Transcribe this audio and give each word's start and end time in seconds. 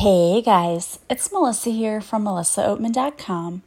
Hey 0.00 0.42
guys, 0.42 0.98
it's 1.08 1.32
Melissa 1.32 1.70
here 1.70 2.02
from 2.02 2.24
melissaoatman.com. 2.24 3.62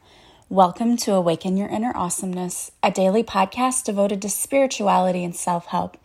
Welcome 0.48 0.96
to 0.98 1.14
Awaken 1.14 1.56
Your 1.56 1.68
Inner 1.68 1.90
Awesomeness, 1.92 2.70
a 2.84 2.92
daily 2.92 3.24
podcast 3.24 3.82
devoted 3.82 4.22
to 4.22 4.28
spirituality 4.28 5.24
and 5.24 5.34
self 5.34 5.66
help. 5.66 5.96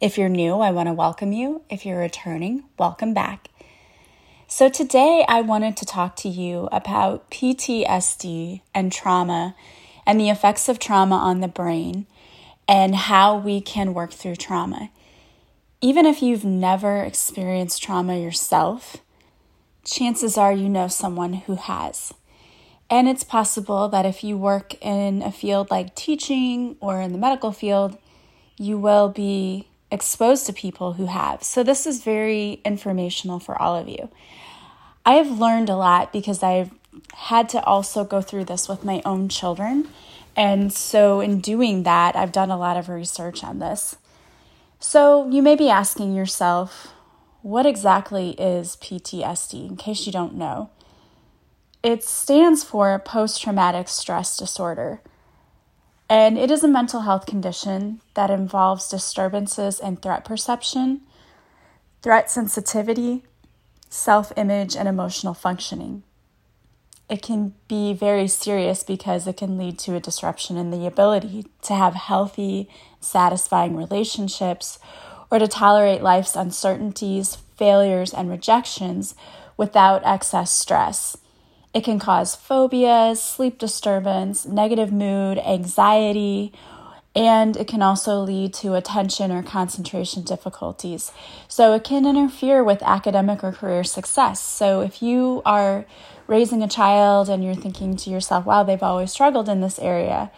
If 0.00 0.18
you're 0.18 0.28
new, 0.28 0.54
I 0.54 0.72
want 0.72 0.88
to 0.88 0.92
welcome 0.92 1.32
you. 1.32 1.62
If 1.70 1.86
you're 1.86 2.00
returning, 2.00 2.64
welcome 2.76 3.14
back. 3.14 3.50
So, 4.48 4.68
today 4.68 5.24
I 5.28 5.42
wanted 5.42 5.76
to 5.76 5.86
talk 5.86 6.16
to 6.16 6.28
you 6.28 6.68
about 6.72 7.30
PTSD 7.30 8.62
and 8.74 8.90
trauma 8.90 9.54
and 10.04 10.18
the 10.18 10.28
effects 10.28 10.68
of 10.68 10.80
trauma 10.80 11.14
on 11.14 11.38
the 11.38 11.46
brain 11.46 12.08
and 12.66 12.96
how 12.96 13.38
we 13.38 13.60
can 13.60 13.94
work 13.94 14.10
through 14.12 14.36
trauma. 14.36 14.90
Even 15.80 16.04
if 16.04 16.20
you've 16.20 16.44
never 16.44 17.04
experienced 17.04 17.80
trauma 17.80 18.18
yourself, 18.18 18.96
chances 19.90 20.36
are 20.36 20.52
you 20.52 20.68
know 20.68 20.88
someone 20.88 21.34
who 21.34 21.54
has. 21.56 22.12
And 22.90 23.08
it's 23.08 23.24
possible 23.24 23.88
that 23.88 24.06
if 24.06 24.24
you 24.24 24.36
work 24.38 24.74
in 24.82 25.22
a 25.22 25.32
field 25.32 25.70
like 25.70 25.94
teaching 25.94 26.76
or 26.80 27.00
in 27.00 27.12
the 27.12 27.18
medical 27.18 27.52
field, 27.52 27.98
you 28.56 28.78
will 28.78 29.08
be 29.08 29.68
exposed 29.90 30.46
to 30.46 30.52
people 30.52 30.94
who 30.94 31.06
have. 31.06 31.42
So, 31.42 31.62
this 31.62 31.86
is 31.86 32.02
very 32.02 32.60
informational 32.64 33.38
for 33.38 33.60
all 33.60 33.76
of 33.76 33.88
you. 33.88 34.10
I 35.04 35.14
have 35.14 35.38
learned 35.38 35.70
a 35.70 35.76
lot 35.76 36.12
because 36.12 36.42
I've 36.42 36.70
had 37.14 37.48
to 37.50 37.62
also 37.64 38.04
go 38.04 38.20
through 38.20 38.44
this 38.44 38.68
with 38.68 38.84
my 38.84 39.02
own 39.04 39.28
children. 39.28 39.88
And 40.36 40.72
so, 40.72 41.20
in 41.20 41.40
doing 41.40 41.82
that, 41.82 42.16
I've 42.16 42.32
done 42.32 42.50
a 42.50 42.58
lot 42.58 42.76
of 42.76 42.88
research 42.88 43.44
on 43.44 43.58
this. 43.58 43.96
So, 44.80 45.28
you 45.30 45.42
may 45.42 45.56
be 45.56 45.68
asking 45.68 46.14
yourself, 46.14 46.92
what 47.42 47.66
exactly 47.66 48.30
is 48.30 48.76
PTSD, 48.76 49.68
in 49.68 49.76
case 49.76 50.06
you 50.06 50.12
don't 50.12 50.34
know? 50.34 50.70
It 51.82 52.02
stands 52.02 52.64
for 52.64 52.98
post 52.98 53.40
traumatic 53.40 53.88
stress 53.88 54.36
disorder, 54.36 55.00
and 56.10 56.36
it 56.36 56.50
is 56.50 56.64
a 56.64 56.68
mental 56.68 57.02
health 57.02 57.26
condition 57.26 58.00
that 58.14 58.30
involves 58.30 58.88
disturbances 58.88 59.78
in 59.78 59.96
threat 59.96 60.24
perception, 60.24 61.02
threat 62.02 62.30
sensitivity, 62.30 63.24
self 63.88 64.32
image, 64.36 64.76
and 64.76 64.88
emotional 64.88 65.34
functioning. 65.34 66.02
It 67.08 67.22
can 67.22 67.54
be 67.68 67.94
very 67.94 68.28
serious 68.28 68.82
because 68.82 69.26
it 69.26 69.36
can 69.36 69.56
lead 69.56 69.78
to 69.80 69.94
a 69.94 70.00
disruption 70.00 70.56
in 70.56 70.70
the 70.70 70.86
ability 70.86 71.46
to 71.62 71.74
have 71.74 71.94
healthy, 71.94 72.68
satisfying 73.00 73.76
relationships 73.76 74.78
or 75.30 75.38
to 75.38 75.48
tolerate 75.48 76.02
life's 76.02 76.36
uncertainties, 76.36 77.36
failures, 77.56 78.14
and 78.14 78.30
rejections 78.30 79.14
without 79.56 80.04
excess 80.04 80.50
stress. 80.50 81.16
It 81.74 81.84
can 81.84 81.98
cause 81.98 82.34
phobias, 82.34 83.22
sleep 83.22 83.58
disturbance, 83.58 84.46
negative 84.46 84.90
mood, 84.92 85.38
anxiety, 85.38 86.52
and 87.14 87.56
it 87.56 87.66
can 87.66 87.82
also 87.82 88.20
lead 88.20 88.54
to 88.54 88.74
attention 88.74 89.32
or 89.32 89.42
concentration 89.42 90.22
difficulties. 90.22 91.12
So 91.48 91.74
it 91.74 91.84
can 91.84 92.06
interfere 92.06 92.62
with 92.62 92.82
academic 92.82 93.42
or 93.42 93.52
career 93.52 93.84
success. 93.84 94.40
So 94.40 94.80
if 94.80 95.02
you 95.02 95.42
are 95.44 95.84
raising 96.26 96.62
a 96.62 96.68
child 96.68 97.28
and 97.28 97.42
you're 97.44 97.54
thinking 97.54 97.96
to 97.96 98.10
yourself, 98.10 98.46
wow, 98.46 98.62
they've 98.62 98.82
always 98.82 99.10
struggled 99.10 99.48
in 99.48 99.60
this 99.60 99.78
area, 99.78 100.30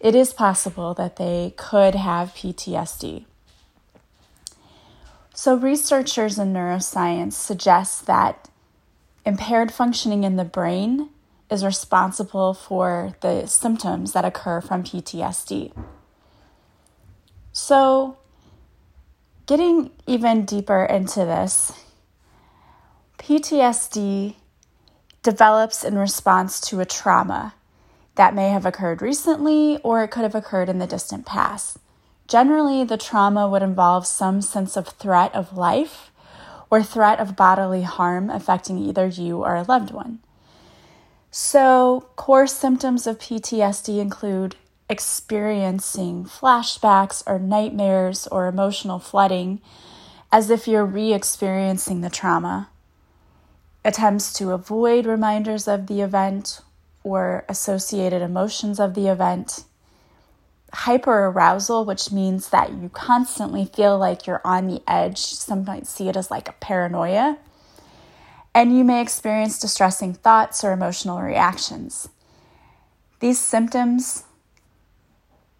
it 0.00 0.14
is 0.14 0.32
possible 0.32 0.94
that 0.94 1.16
they 1.16 1.54
could 1.56 1.94
have 1.94 2.34
PTSD. 2.34 3.26
So, 5.34 5.56
researchers 5.56 6.38
in 6.38 6.52
neuroscience 6.52 7.32
suggest 7.32 8.06
that 8.06 8.50
impaired 9.24 9.72
functioning 9.72 10.24
in 10.24 10.36
the 10.36 10.44
brain 10.44 11.08
is 11.50 11.64
responsible 11.64 12.52
for 12.52 13.14
the 13.20 13.46
symptoms 13.46 14.12
that 14.12 14.24
occur 14.24 14.60
from 14.60 14.82
PTSD. 14.82 15.72
So, 17.52 18.18
getting 19.46 19.90
even 20.06 20.44
deeper 20.44 20.84
into 20.84 21.20
this, 21.20 21.72
PTSD 23.18 24.36
develops 25.22 25.84
in 25.84 25.96
response 25.96 26.60
to 26.62 26.80
a 26.80 26.84
trauma 26.84 27.54
that 28.16 28.34
may 28.34 28.50
have 28.50 28.66
occurred 28.66 29.00
recently 29.00 29.78
or 29.82 30.02
it 30.02 30.08
could 30.08 30.24
have 30.24 30.34
occurred 30.34 30.68
in 30.68 30.78
the 30.78 30.86
distant 30.86 31.24
past. 31.24 31.78
Generally, 32.28 32.84
the 32.84 32.96
trauma 32.96 33.48
would 33.48 33.62
involve 33.62 34.06
some 34.06 34.40
sense 34.40 34.76
of 34.76 34.88
threat 34.88 35.34
of 35.34 35.56
life 35.56 36.10
or 36.70 36.82
threat 36.82 37.20
of 37.20 37.36
bodily 37.36 37.82
harm 37.82 38.30
affecting 38.30 38.78
either 38.78 39.06
you 39.06 39.44
or 39.44 39.56
a 39.56 39.62
loved 39.62 39.90
one. 39.90 40.20
So, 41.30 42.08
core 42.16 42.46
symptoms 42.46 43.06
of 43.06 43.18
PTSD 43.18 43.98
include 43.98 44.56
experiencing 44.88 46.24
flashbacks 46.24 47.22
or 47.26 47.38
nightmares 47.38 48.26
or 48.26 48.46
emotional 48.46 48.98
flooding 48.98 49.60
as 50.30 50.50
if 50.50 50.66
you're 50.66 50.84
re 50.84 51.12
experiencing 51.12 52.00
the 52.00 52.10
trauma, 52.10 52.70
attempts 53.84 54.32
to 54.34 54.52
avoid 54.52 55.06
reminders 55.06 55.68
of 55.68 55.86
the 55.86 56.00
event 56.00 56.60
or 57.04 57.44
associated 57.48 58.22
emotions 58.22 58.80
of 58.80 58.94
the 58.94 59.08
event 59.08 59.64
hyperarousal, 60.72 61.84
which 61.86 62.10
means 62.10 62.48
that 62.48 62.72
you 62.72 62.88
constantly 62.88 63.64
feel 63.64 63.98
like 63.98 64.26
you're 64.26 64.40
on 64.44 64.66
the 64.66 64.82
edge. 64.86 65.18
Some 65.18 65.64
might 65.64 65.86
see 65.86 66.08
it 66.08 66.16
as 66.16 66.30
like 66.30 66.48
a 66.48 66.52
paranoia. 66.52 67.38
And 68.54 68.76
you 68.76 68.84
may 68.84 69.00
experience 69.00 69.58
distressing 69.58 70.14
thoughts 70.14 70.64
or 70.64 70.72
emotional 70.72 71.20
reactions. 71.20 72.08
These 73.20 73.38
symptoms 73.38 74.24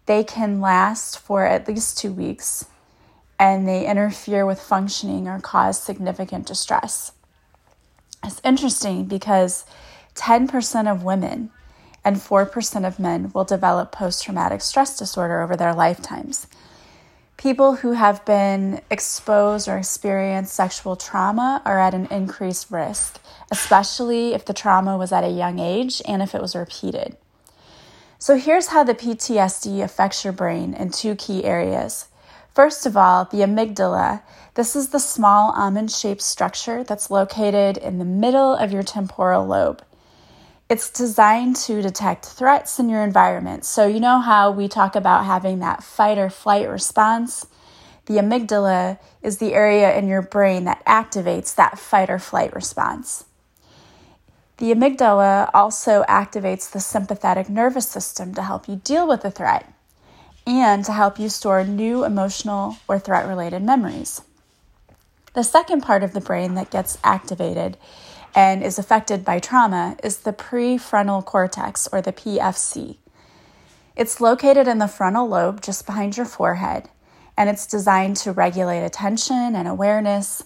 they 0.05 0.23
can 0.23 0.59
last 0.59 1.17
for 1.17 1.45
at 1.45 1.67
least 1.67 1.97
2 1.99 2.11
weeks 2.11 2.65
and 3.39 3.67
they 3.67 3.87
interfere 3.87 4.45
with 4.45 4.59
functioning 4.59 5.27
or 5.27 5.39
cause 5.39 5.81
significant 5.81 6.45
distress. 6.45 7.13
It's 8.23 8.41
interesting 8.43 9.05
because 9.05 9.65
10% 10.15 10.91
of 10.91 11.03
women 11.03 11.51
and 12.05 12.17
4% 12.17 12.87
of 12.87 12.99
men 12.99 13.31
will 13.33 13.45
develop 13.45 13.91
post 13.91 14.23
traumatic 14.23 14.61
stress 14.61 14.97
disorder 14.97 15.41
over 15.41 15.55
their 15.55 15.73
lifetimes. 15.73 16.47
People 17.37 17.75
who 17.77 17.93
have 17.93 18.23
been 18.25 18.81
exposed 18.89 19.67
or 19.67 19.77
experienced 19.77 20.53
sexual 20.53 20.95
trauma 20.95 21.61
are 21.65 21.79
at 21.79 21.93
an 21.93 22.07
increased 22.07 22.71
risk, 22.71 23.19
especially 23.51 24.33
if 24.33 24.45
the 24.45 24.53
trauma 24.53 24.97
was 24.97 25.11
at 25.11 25.23
a 25.23 25.29
young 25.29 25.59
age 25.59 26.01
and 26.07 26.21
if 26.21 26.33
it 26.33 26.41
was 26.41 26.55
repeated. 26.55 27.17
So, 28.17 28.37
here's 28.37 28.67
how 28.67 28.85
the 28.85 28.95
PTSD 28.95 29.83
affects 29.83 30.23
your 30.23 30.31
brain 30.31 30.73
in 30.73 30.91
two 30.91 31.15
key 31.15 31.43
areas. 31.43 32.07
First 32.53 32.85
of 32.85 32.95
all, 32.95 33.25
the 33.25 33.39
amygdala. 33.39 34.21
This 34.53 34.75
is 34.75 34.89
the 34.89 34.99
small 34.99 35.51
almond 35.51 35.91
shaped 35.91 36.21
structure 36.21 36.83
that's 36.83 37.11
located 37.11 37.77
in 37.77 37.97
the 37.97 38.05
middle 38.05 38.53
of 38.53 38.71
your 38.71 38.83
temporal 38.83 39.45
lobe. 39.45 39.83
It's 40.69 40.89
designed 40.89 41.55
to 41.57 41.81
detect 41.81 42.25
threats 42.25 42.79
in 42.79 42.89
your 42.89 43.03
environment. 43.03 43.65
So, 43.65 43.85
you 43.85 43.99
know 43.99 44.19
how 44.19 44.49
we 44.49 44.67
talk 44.67 44.95
about 44.95 45.25
having 45.25 45.59
that 45.59 45.83
fight 45.83 46.17
or 46.17 46.29
flight 46.29 46.69
response? 46.69 47.45
The 48.05 48.15
amygdala 48.15 48.97
is 49.21 49.37
the 49.37 49.53
area 49.53 49.95
in 49.97 50.07
your 50.07 50.21
brain 50.21 50.63
that 50.65 50.85
activates 50.85 51.53
that 51.55 51.77
fight 51.77 52.09
or 52.09 52.19
flight 52.19 52.53
response. 52.55 53.25
The 54.57 54.73
amygdala 54.73 55.49
also 55.53 56.03
activates 56.03 56.71
the 56.71 56.79
sympathetic 56.79 57.49
nervous 57.49 57.87
system 57.87 58.33
to 58.35 58.43
help 58.43 58.67
you 58.67 58.77
deal 58.77 59.07
with 59.07 59.21
the 59.21 59.31
threat 59.31 59.71
and 60.45 60.83
to 60.85 60.91
help 60.91 61.19
you 61.19 61.29
store 61.29 61.63
new 61.63 62.03
emotional 62.03 62.77
or 62.87 62.99
threat 62.99 63.27
related 63.27 63.63
memories. 63.63 64.21
The 65.33 65.43
second 65.43 65.81
part 65.81 66.03
of 66.03 66.13
the 66.13 66.21
brain 66.21 66.53
that 66.55 66.69
gets 66.69 66.97
activated 67.03 67.77
and 68.35 68.63
is 68.63 68.79
affected 68.79 69.23
by 69.23 69.39
trauma 69.39 69.95
is 70.03 70.17
the 70.17 70.33
prefrontal 70.33 71.23
cortex, 71.23 71.87
or 71.91 72.01
the 72.01 72.13
PFC. 72.13 72.97
It's 73.95 74.19
located 74.19 74.67
in 74.67 74.79
the 74.79 74.87
frontal 74.87 75.27
lobe 75.27 75.61
just 75.61 75.85
behind 75.85 76.17
your 76.17 76.25
forehead, 76.25 76.89
and 77.37 77.49
it's 77.49 77.67
designed 77.67 78.17
to 78.17 78.31
regulate 78.31 78.83
attention 78.83 79.55
and 79.55 79.67
awareness, 79.67 80.43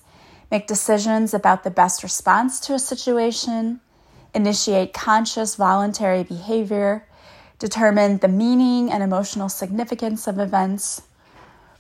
make 0.51 0.67
decisions 0.67 1.33
about 1.33 1.63
the 1.63 1.71
best 1.71 2.03
response 2.03 2.59
to 2.61 2.73
a 2.73 2.79
situation, 2.79 3.79
initiate 4.33 4.93
conscious 4.93 5.55
voluntary 5.55 6.23
behavior, 6.23 7.05
determine 7.57 8.17
the 8.17 8.27
meaning 8.27 8.91
and 8.91 9.01
emotional 9.01 9.49
significance 9.49 10.27
of 10.27 10.39
events, 10.39 11.03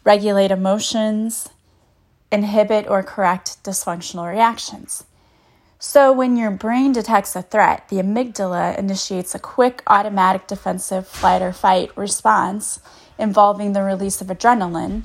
regulate 0.03 0.51
emotions, 0.51 1.49
inhibit 2.31 2.87
or 2.87 3.03
correct 3.03 3.61
dysfunctional 3.63 4.29
reactions. 4.29 5.03
So, 5.79 6.11
when 6.11 6.37
your 6.37 6.49
brain 6.49 6.91
detects 6.91 7.35
a 7.35 7.43
threat, 7.43 7.87
the 7.89 7.97
amygdala 7.97 8.77
initiates 8.79 9.35
a 9.35 9.39
quick 9.39 9.83
automatic 9.85 10.47
defensive 10.47 11.07
flight 11.07 11.43
or 11.43 11.53
fight 11.53 11.95
response 11.95 12.79
involving 13.19 13.73
the 13.73 13.83
release 13.83 14.19
of 14.19 14.27
adrenaline, 14.27 15.03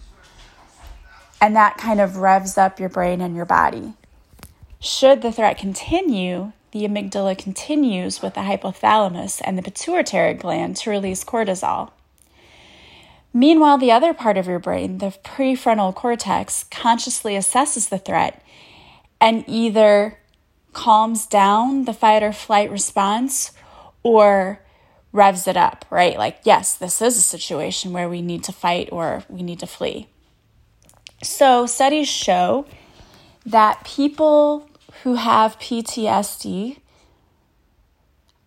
and 1.43 1.55
that 1.55 1.77
kind 1.77 2.01
of 2.01 2.17
revs 2.17 2.57
up 2.57 2.81
your 2.81 2.89
brain 2.89 3.21
and 3.21 3.37
your 3.37 3.45
body. 3.45 3.93
Should 4.81 5.21
the 5.21 5.31
threat 5.31 5.59
continue, 5.59 6.53
the 6.71 6.89
amygdala 6.89 7.37
continues 7.37 8.23
with 8.23 8.33
the 8.33 8.41
hypothalamus 8.41 9.43
and 9.45 9.59
the 9.59 9.63
pituitary 9.63 10.33
gland 10.33 10.77
to 10.77 10.91
release 10.91 11.23
cortisol. 11.23 11.91
Meanwhile, 13.35 13.77
the 13.77 13.93
other 13.93 14.15
part 14.15 14.39
of 14.39 14.47
your 14.47 14.59
brain, 14.59 14.99
the 14.99 15.15
prefrontal 15.23 15.95
cortex, 15.95 16.65
consciously 16.71 17.35
assesses 17.35 17.91
the 17.91 17.99
threat 17.99 18.43
and 19.21 19.45
either 19.47 20.19
calms 20.73 21.27
down 21.27 21.85
the 21.85 21.93
fight 21.93 22.23
or 22.23 22.33
flight 22.33 22.71
response 22.71 23.53
or 24.03 24.61
revs 25.13 25.47
it 25.47 25.57
up, 25.57 25.85
right? 25.91 26.17
Like, 26.17 26.39
yes, 26.45 26.75
this 26.75 27.03
is 27.03 27.17
a 27.17 27.23
situation 27.23 27.93
where 27.93 28.09
we 28.09 28.23
need 28.23 28.43
to 28.45 28.53
fight 28.53 28.89
or 28.91 29.25
we 29.29 29.43
need 29.43 29.61
to 29.61 29.67
flee. 29.67 30.09
So, 31.23 31.67
studies 31.67 32.09
show 32.09 32.67
that 33.45 33.85
people 33.85 34.69
who 35.03 35.15
have 35.15 35.59
PTSD 35.59 36.79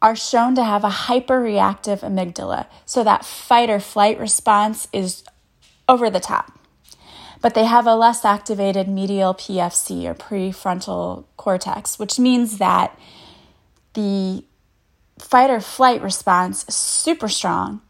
are 0.01 0.15
shown 0.15 0.55
to 0.55 0.63
have 0.63 0.83
a 0.83 0.89
hyperreactive 0.89 2.01
amygdala. 2.01 2.67
So 2.85 3.03
that 3.03 3.25
fight 3.25 3.69
or 3.69 3.79
flight 3.79 4.19
response 4.19 4.87
is 4.93 5.23
over 5.89 6.09
the 6.09 6.19
top. 6.19 6.59
But 7.45 7.53
they 7.53 7.65
have 7.65 7.85
a 7.85 7.93
less 7.93 8.25
activated 8.25 8.87
medial 8.87 9.35
PFC 9.35 10.05
or 10.05 10.15
prefrontal 10.15 11.25
cortex, 11.37 11.99
which 11.99 12.17
means 12.17 12.57
that 12.57 12.99
the 13.93 14.43
fight 15.19 15.51
or 15.51 15.59
flight 15.59 16.01
response 16.01 16.65
is 16.67 16.73
super 16.73 17.27
strong. 17.27 17.81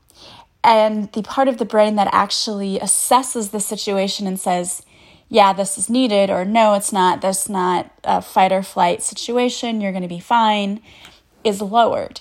And 0.61 1.09
the 1.13 1.23
part 1.23 1.47
of 1.47 1.57
the 1.57 1.63
brain 1.63 1.95
that 1.95 2.09
actually 2.11 2.79
assesses 2.79 3.51
the 3.51 3.61
situation 3.61 4.27
and 4.27 4.37
says, 4.37 4.81
yeah, 5.29 5.53
this 5.53 5.77
is 5.77 5.89
needed, 5.89 6.29
or 6.29 6.43
no, 6.43 6.73
it's 6.73 6.91
not, 6.91 7.21
this 7.21 7.43
is 7.43 7.49
not 7.49 7.89
a 8.03 8.21
fight 8.21 8.51
or 8.51 8.61
flight 8.61 9.01
situation, 9.01 9.79
you're 9.79 9.93
going 9.93 10.01
to 10.01 10.09
be 10.09 10.19
fine, 10.19 10.81
is 11.45 11.61
lowered. 11.61 12.19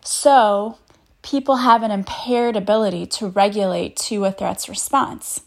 So 0.00 0.78
people 1.20 1.56
have 1.56 1.82
an 1.82 1.90
impaired 1.90 2.56
ability 2.56 3.04
to 3.18 3.26
regulate 3.26 3.94
to 4.08 4.24
a 4.24 4.32
threat's 4.32 4.70
response. 4.70 5.42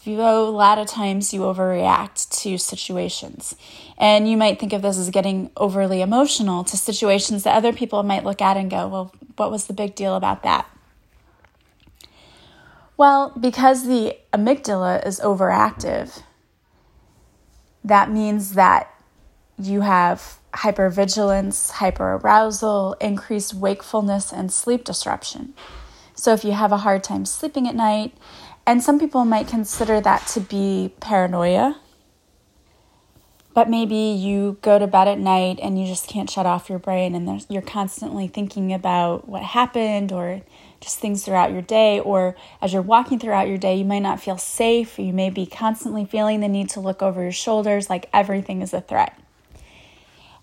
So 0.00 0.48
a 0.48 0.50
lot 0.50 0.78
of 0.78 0.86
times 0.86 1.32
you 1.32 1.40
overreact 1.42 2.28
to 2.42 2.58
situations. 2.58 3.54
And 3.98 4.28
you 4.28 4.36
might 4.36 4.58
think 4.58 4.72
of 4.72 4.82
this 4.82 4.98
as 4.98 5.10
getting 5.10 5.50
overly 5.56 6.00
emotional 6.00 6.64
to 6.64 6.76
situations 6.76 7.44
that 7.44 7.56
other 7.56 7.72
people 7.72 8.02
might 8.02 8.24
look 8.24 8.42
at 8.42 8.56
and 8.56 8.70
go, 8.70 8.88
well, 8.88 9.14
what 9.36 9.50
was 9.50 9.66
the 9.66 9.72
big 9.72 9.94
deal 9.94 10.16
about 10.16 10.42
that? 10.42 10.68
Well, 12.96 13.32
because 13.38 13.86
the 13.86 14.16
amygdala 14.32 15.06
is 15.06 15.20
overactive, 15.20 16.22
that 17.84 18.10
means 18.10 18.54
that 18.54 18.92
you 19.58 19.80
have 19.80 20.38
hypervigilance, 20.54 21.72
hyperarousal, 21.72 22.94
increased 23.00 23.54
wakefulness, 23.54 24.32
and 24.32 24.52
sleep 24.52 24.84
disruption. 24.84 25.54
So, 26.14 26.32
if 26.32 26.44
you 26.44 26.52
have 26.52 26.72
a 26.72 26.78
hard 26.78 27.02
time 27.02 27.24
sleeping 27.24 27.66
at 27.66 27.74
night, 27.74 28.14
and 28.66 28.82
some 28.82 28.98
people 28.98 29.24
might 29.24 29.48
consider 29.48 30.00
that 30.00 30.26
to 30.28 30.40
be 30.40 30.94
paranoia, 31.00 31.78
but 33.54 33.68
maybe 33.68 33.96
you 33.96 34.56
go 34.62 34.78
to 34.78 34.86
bed 34.86 35.08
at 35.08 35.18
night 35.18 35.58
and 35.62 35.78
you 35.78 35.86
just 35.86 36.08
can't 36.08 36.30
shut 36.30 36.46
off 36.46 36.70
your 36.70 36.78
brain 36.78 37.14
and 37.14 37.44
you're 37.50 37.60
constantly 37.60 38.26
thinking 38.26 38.72
about 38.72 39.28
what 39.28 39.42
happened 39.42 40.10
or 40.10 40.40
just 40.80 40.98
things 40.98 41.24
throughout 41.24 41.52
your 41.52 41.62
day, 41.62 42.00
or 42.00 42.34
as 42.60 42.72
you're 42.72 42.82
walking 42.82 43.18
throughout 43.18 43.46
your 43.46 43.58
day, 43.58 43.76
you 43.76 43.84
might 43.84 44.00
not 44.00 44.20
feel 44.20 44.36
safe. 44.36 44.98
You 44.98 45.12
may 45.12 45.30
be 45.30 45.46
constantly 45.46 46.04
feeling 46.04 46.40
the 46.40 46.48
need 46.48 46.70
to 46.70 46.80
look 46.80 47.02
over 47.02 47.22
your 47.22 47.30
shoulders 47.30 47.88
like 47.88 48.08
everything 48.12 48.62
is 48.62 48.74
a 48.74 48.80
threat. 48.80 49.16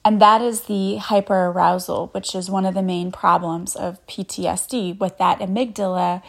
And 0.05 0.21
that 0.21 0.41
is 0.41 0.61
the 0.61 0.97
hyperarousal, 0.99 2.13
which 2.13 2.33
is 2.33 2.49
one 2.49 2.65
of 2.65 2.73
the 2.73 2.81
main 2.81 3.11
problems 3.11 3.75
of 3.75 4.05
PTSD 4.07 4.97
with 4.97 5.17
that 5.17 5.39
amygdala 5.39 6.23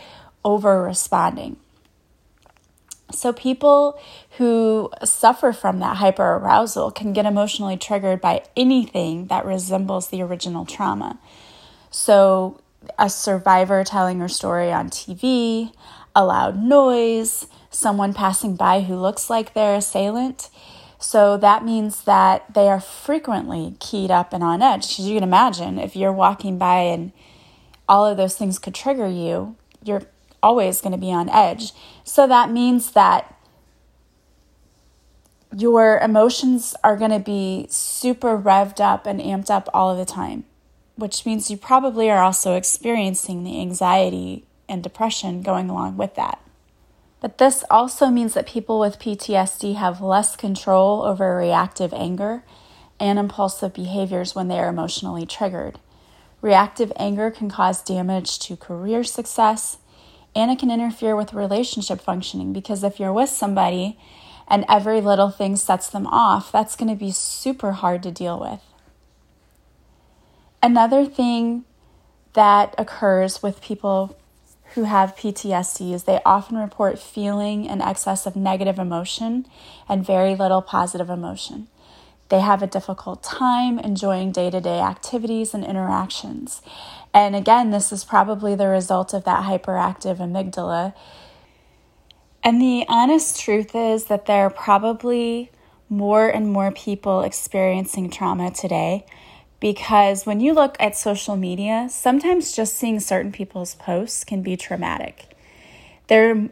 over 0.44 0.82
responding. 0.82 1.56
So, 3.12 3.32
people 3.32 3.98
who 4.38 4.90
suffer 5.04 5.52
from 5.52 5.80
that 5.80 5.96
hyperarousal 5.98 6.94
can 6.94 7.12
get 7.12 7.26
emotionally 7.26 7.76
triggered 7.76 8.20
by 8.20 8.44
anything 8.56 9.26
that 9.26 9.44
resembles 9.44 10.08
the 10.08 10.22
original 10.22 10.64
trauma. 10.64 11.18
So, 11.90 12.60
a 12.98 13.10
survivor 13.10 13.84
telling 13.84 14.20
her 14.20 14.28
story 14.28 14.72
on 14.72 14.90
TV, 14.90 15.72
a 16.14 16.24
loud 16.24 16.62
noise, 16.62 17.46
someone 17.70 18.12
passing 18.14 18.56
by 18.56 18.82
who 18.82 18.96
looks 18.96 19.30
like 19.30 19.54
their 19.54 19.74
assailant. 19.74 20.50
So 20.98 21.36
that 21.38 21.64
means 21.64 22.04
that 22.04 22.52
they 22.52 22.68
are 22.68 22.80
frequently 22.80 23.74
keyed 23.80 24.10
up 24.10 24.32
and 24.32 24.42
on 24.42 24.60
edge. 24.60 24.88
Because 24.88 25.08
you 25.08 25.14
can 25.14 25.22
imagine 25.22 25.78
if 25.78 25.96
you're 25.96 26.12
walking 26.12 26.58
by 26.58 26.80
and 26.80 27.12
all 27.88 28.06
of 28.06 28.16
those 28.16 28.36
things 28.36 28.58
could 28.58 28.74
trigger 28.74 29.08
you, 29.08 29.56
you're 29.82 30.02
always 30.42 30.80
going 30.80 30.92
to 30.92 30.98
be 30.98 31.12
on 31.12 31.28
edge. 31.28 31.72
So 32.04 32.26
that 32.26 32.50
means 32.50 32.92
that 32.92 33.36
your 35.56 35.98
emotions 35.98 36.74
are 36.84 36.96
going 36.96 37.10
to 37.10 37.18
be 37.18 37.66
super 37.70 38.38
revved 38.38 38.80
up 38.80 39.06
and 39.06 39.20
amped 39.20 39.50
up 39.50 39.68
all 39.74 39.90
of 39.90 39.98
the 39.98 40.04
time 40.04 40.44
which 41.00 41.24
means 41.24 41.50
you 41.50 41.56
probably 41.56 42.10
are 42.10 42.22
also 42.22 42.54
experiencing 42.54 43.42
the 43.42 43.58
anxiety 43.60 44.44
and 44.68 44.82
depression 44.82 45.42
going 45.42 45.70
along 45.70 45.96
with 45.96 46.14
that. 46.14 46.38
But 47.20 47.38
this 47.38 47.64
also 47.70 48.08
means 48.08 48.34
that 48.34 48.46
people 48.46 48.78
with 48.78 48.98
PTSD 48.98 49.76
have 49.76 50.00
less 50.00 50.36
control 50.36 51.02
over 51.02 51.36
reactive 51.36 51.92
anger 51.94 52.44
and 52.98 53.18
impulsive 53.18 53.74
behaviors 53.74 54.34
when 54.34 54.48
they 54.48 54.58
are 54.58 54.68
emotionally 54.68 55.26
triggered. 55.26 55.78
Reactive 56.42 56.92
anger 56.96 57.30
can 57.30 57.50
cause 57.50 57.82
damage 57.82 58.38
to 58.40 58.56
career 58.56 59.02
success 59.02 59.78
and 60.34 60.50
it 60.50 60.58
can 60.58 60.70
interfere 60.70 61.16
with 61.16 61.32
relationship 61.32 62.00
functioning 62.00 62.52
because 62.52 62.84
if 62.84 63.00
you're 63.00 63.12
with 63.12 63.30
somebody 63.30 63.98
and 64.48 64.64
every 64.68 65.00
little 65.00 65.30
thing 65.30 65.56
sets 65.56 65.88
them 65.88 66.06
off, 66.06 66.52
that's 66.52 66.76
going 66.76 66.88
to 66.88 66.96
be 66.96 67.10
super 67.10 67.72
hard 67.72 68.02
to 68.02 68.10
deal 68.10 68.38
with. 68.38 68.60
Another 70.62 71.06
thing 71.06 71.64
that 72.34 72.74
occurs 72.76 73.42
with 73.42 73.62
people 73.62 74.16
who 74.74 74.84
have 74.84 75.16
PTSD 75.16 75.92
is 75.92 76.04
they 76.04 76.20
often 76.24 76.56
report 76.56 76.98
feeling 76.98 77.68
an 77.68 77.80
excess 77.80 78.26
of 78.26 78.36
negative 78.36 78.78
emotion 78.78 79.46
and 79.88 80.06
very 80.06 80.36
little 80.36 80.62
positive 80.62 81.10
emotion. 81.10 81.66
They 82.30 82.40
have 82.40 82.62
a 82.62 82.66
difficult 82.66 83.22
time 83.22 83.78
enjoying 83.78 84.32
day 84.32 84.50
to 84.50 84.60
day 84.60 84.80
activities 84.80 85.52
and 85.52 85.64
interactions. 85.64 86.62
And 87.12 87.34
again, 87.34 87.70
this 87.70 87.92
is 87.92 88.04
probably 88.04 88.54
the 88.54 88.68
result 88.68 89.12
of 89.12 89.24
that 89.24 89.44
hyperactive 89.44 90.18
amygdala. 90.18 90.94
And 92.42 92.62
the 92.62 92.86
honest 92.88 93.38
truth 93.38 93.74
is 93.74 94.04
that 94.04 94.26
there 94.26 94.46
are 94.46 94.50
probably 94.50 95.50
more 95.88 96.28
and 96.28 96.52
more 96.52 96.70
people 96.70 97.22
experiencing 97.22 98.08
trauma 98.10 98.52
today 98.52 99.04
because 99.58 100.24
when 100.24 100.40
you 100.40 100.54
look 100.54 100.76
at 100.80 100.96
social 100.96 101.36
media, 101.36 101.88
sometimes 101.90 102.52
just 102.52 102.76
seeing 102.76 103.00
certain 103.00 103.32
people's 103.32 103.74
posts 103.74 104.24
can 104.24 104.40
be 104.40 104.56
traumatic. 104.56 105.36
There, 106.06 106.48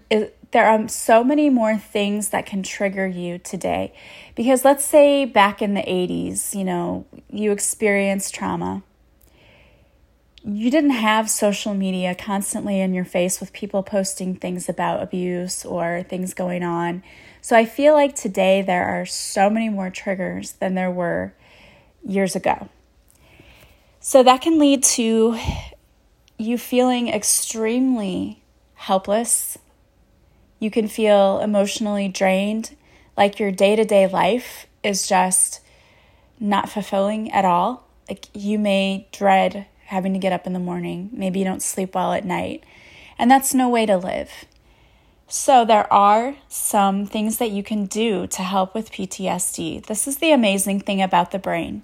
there 0.51 0.67
are 0.67 0.89
so 0.89 1.23
many 1.23 1.51
more 1.51 1.77
things 1.77 2.31
that 2.31 2.47
can 2.47 2.63
trigger 2.63 3.07
you 3.07 3.39
today. 3.39 3.93
Because 4.35 4.65
let's 4.65 4.85
say 4.85 5.25
back 5.25 5.61
in 5.61 5.75
the 5.75 5.83
80s, 5.83 6.55
you 6.55 6.65
know, 6.65 7.07
you 7.31 7.53
experienced 7.53 8.35
trauma. 8.35 8.83
You 10.45 10.71
didn't 10.71 10.91
have 10.91 11.29
social 11.29 11.75
media 11.75 12.15
constantly 12.15 12.81
in 12.81 12.95
your 12.95 13.05
face 13.05 13.41
with 13.41 13.53
people 13.53 13.83
posting 13.83 14.35
things 14.37 14.69
about 14.69 15.03
abuse 15.03 15.65
or 15.65 16.05
things 16.09 16.33
going 16.33 16.63
on. 16.63 17.03
So 17.43 17.55
I 17.57 17.67
feel 17.67 17.93
like 17.93 18.15
today 18.15 18.63
there 18.63 18.87
are 18.87 19.05
so 19.05 19.51
many 19.51 19.69
more 19.69 19.91
triggers 19.91 20.53
than 20.53 20.75
there 20.75 20.91
were 20.91 21.35
years 22.03 22.35
ago. 22.35 22.71
So 24.01 24.23
that 24.23 24.41
can 24.41 24.59
lead 24.59 24.83
to 24.85 25.37
you 26.39 26.57
feeling 26.57 27.09
extremely 27.09 28.43
helpless. 28.75 29.59
You 30.59 30.71
can 30.71 30.89
feel 30.89 31.41
emotionally 31.41 32.09
drained, 32.09 32.77
like 33.17 33.39
your 33.39 33.53
day 33.53 33.77
to 33.77 33.85
day 33.85 34.07
life 34.07 34.67
is 34.83 35.07
just 35.07 35.61
not 36.41 36.69
fulfilling 36.69 37.31
at 37.33 37.45
all. 37.45 37.87
Like 38.09 38.27
you 38.35 38.59
may 38.59 39.09
dread 39.13 39.67
having 39.87 40.13
to 40.13 40.19
get 40.19 40.33
up 40.33 40.47
in 40.47 40.53
the 40.53 40.59
morning. 40.59 41.11
Maybe 41.13 41.39
you 41.39 41.45
don't 41.45 41.63
sleep 41.63 41.95
well 41.95 42.13
at 42.13 42.25
night. 42.25 42.65
And 43.19 43.31
that's 43.31 43.55
no 43.55 43.69
way 43.69 43.87
to 43.87 43.97
live. 43.97 44.31
So, 45.31 45.67
there 45.67 45.93
are 45.93 46.37
some 46.49 47.05
things 47.05 47.37
that 47.37 47.51
you 47.51 47.63
can 47.63 47.85
do 47.85 48.27
to 48.29 48.43
help 48.43 48.75
with 48.75 48.91
PTSD. 48.91 49.85
This 49.85 50.09
is 50.09 50.19
the 50.19 50.33
amazing 50.33 50.81
thing 50.81 51.03
about 51.03 51.33
the 51.33 51.39
brain. 51.39 51.83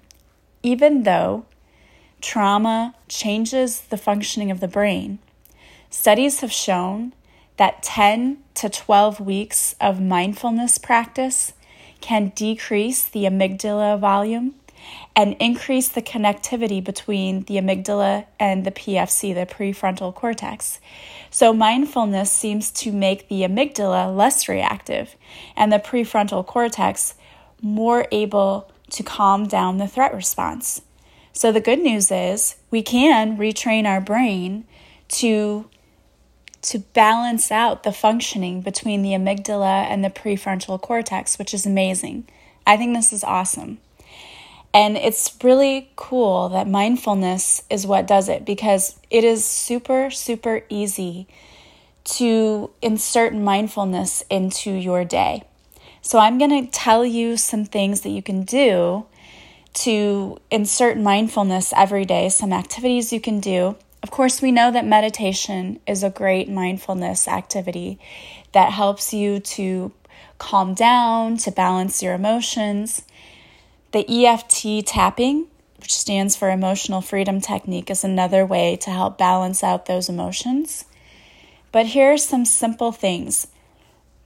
Even 0.63 1.03
though 1.03 1.45
trauma 2.21 2.95
changes 3.07 3.81
the 3.81 3.97
functioning 3.97 4.49
of 4.49 4.61
the 4.61 4.67
brain. 4.67 5.19
Studies 5.91 6.39
have 6.39 6.51
shown 6.51 7.13
that 7.57 7.83
10 7.83 8.37
to 8.55 8.69
12 8.69 9.19
weeks 9.19 9.75
of 9.79 10.01
mindfulness 10.01 10.77
practice 10.77 11.53
can 12.01 12.31
decrease 12.35 13.03
the 13.03 13.23
amygdala 13.23 13.99
volume 13.99 14.55
and 15.15 15.35
increase 15.39 15.87
the 15.87 16.01
connectivity 16.01 16.83
between 16.83 17.43
the 17.43 17.55
amygdala 17.55 18.25
and 18.39 18.65
the 18.65 18.71
PFC, 18.71 19.33
the 19.33 19.45
prefrontal 19.45 20.13
cortex. 20.13 20.79
So, 21.31 21.53
mindfulness 21.53 22.31
seems 22.31 22.71
to 22.71 22.91
make 22.91 23.27
the 23.27 23.41
amygdala 23.41 24.15
less 24.15 24.47
reactive 24.47 25.15
and 25.55 25.71
the 25.71 25.79
prefrontal 25.79 26.45
cortex 26.45 27.15
more 27.61 28.07
able 28.11 28.69
to 28.91 29.03
calm 29.03 29.47
down 29.47 29.77
the 29.77 29.87
threat 29.87 30.13
response. 30.13 30.81
So, 31.33 31.51
the 31.51 31.61
good 31.61 31.79
news 31.79 32.11
is 32.11 32.57
we 32.69 32.83
can 32.83 33.37
retrain 33.37 33.85
our 33.85 34.01
brain 34.01 34.65
to 35.07 35.65
to 36.69 36.79
balance 36.79 37.51
out 37.51 37.83
the 37.83 37.91
functioning 37.91 38.61
between 38.61 39.01
the 39.01 39.11
amygdala 39.11 39.85
and 39.85 40.03
the 40.03 40.09
prefrontal 40.09 40.81
cortex, 40.81 41.37
which 41.37 41.53
is 41.53 41.65
amazing. 41.65 42.27
I 42.65 42.77
think 42.77 42.95
this 42.95 43.13
is 43.13 43.23
awesome. 43.23 43.79
And 44.73 44.97
it's 44.97 45.37
really 45.41 45.89
cool 45.95 46.49
that 46.49 46.67
mindfulness 46.67 47.63
is 47.69 47.87
what 47.87 48.07
does 48.07 48.27
it 48.27 48.45
because 48.45 48.99
it 49.09 49.23
is 49.23 49.45
super, 49.45 50.09
super 50.09 50.63
easy 50.69 51.27
to 52.05 52.71
insert 52.81 53.33
mindfulness 53.33 54.23
into 54.29 54.71
your 54.71 55.05
day. 55.05 55.43
So, 56.01 56.19
I'm 56.19 56.37
going 56.37 56.65
to 56.65 56.71
tell 56.71 57.03
you 57.03 57.35
some 57.35 57.65
things 57.65 58.01
that 58.01 58.09
you 58.09 58.21
can 58.21 58.43
do 58.43 59.05
to 59.75 60.39
insert 60.51 60.97
mindfulness 60.97 61.73
every 61.75 62.05
day, 62.05 62.29
some 62.29 62.53
activities 62.53 63.11
you 63.11 63.19
can 63.19 63.39
do. 63.39 63.75
Of 64.05 64.11
course, 64.11 64.39
we 64.39 64.51
know 64.51 64.69
that 64.69 64.85
meditation 64.85 65.79
is 65.87 66.03
a 66.03 66.11
great 66.11 66.47
mindfulness 66.47 67.27
activity 67.27 67.97
that 68.51 68.71
helps 68.71 69.15
you 69.15 69.39
to 69.39 69.93
calm 70.37 70.75
down, 70.75 71.37
to 71.37 71.49
balance 71.49 72.03
your 72.03 72.13
emotions. 72.13 73.01
The 73.93 74.05
EFT 74.07 74.85
tapping, 74.85 75.47
which 75.77 75.91
stands 75.91 76.35
for 76.35 76.51
Emotional 76.51 77.01
Freedom 77.01 77.41
Technique, 77.41 77.89
is 77.89 78.03
another 78.03 78.45
way 78.45 78.75
to 78.75 78.91
help 78.91 79.17
balance 79.17 79.63
out 79.63 79.87
those 79.87 80.07
emotions. 80.07 80.85
But 81.71 81.87
here 81.87 82.13
are 82.13 82.17
some 82.19 82.45
simple 82.45 82.91
things 82.91 83.47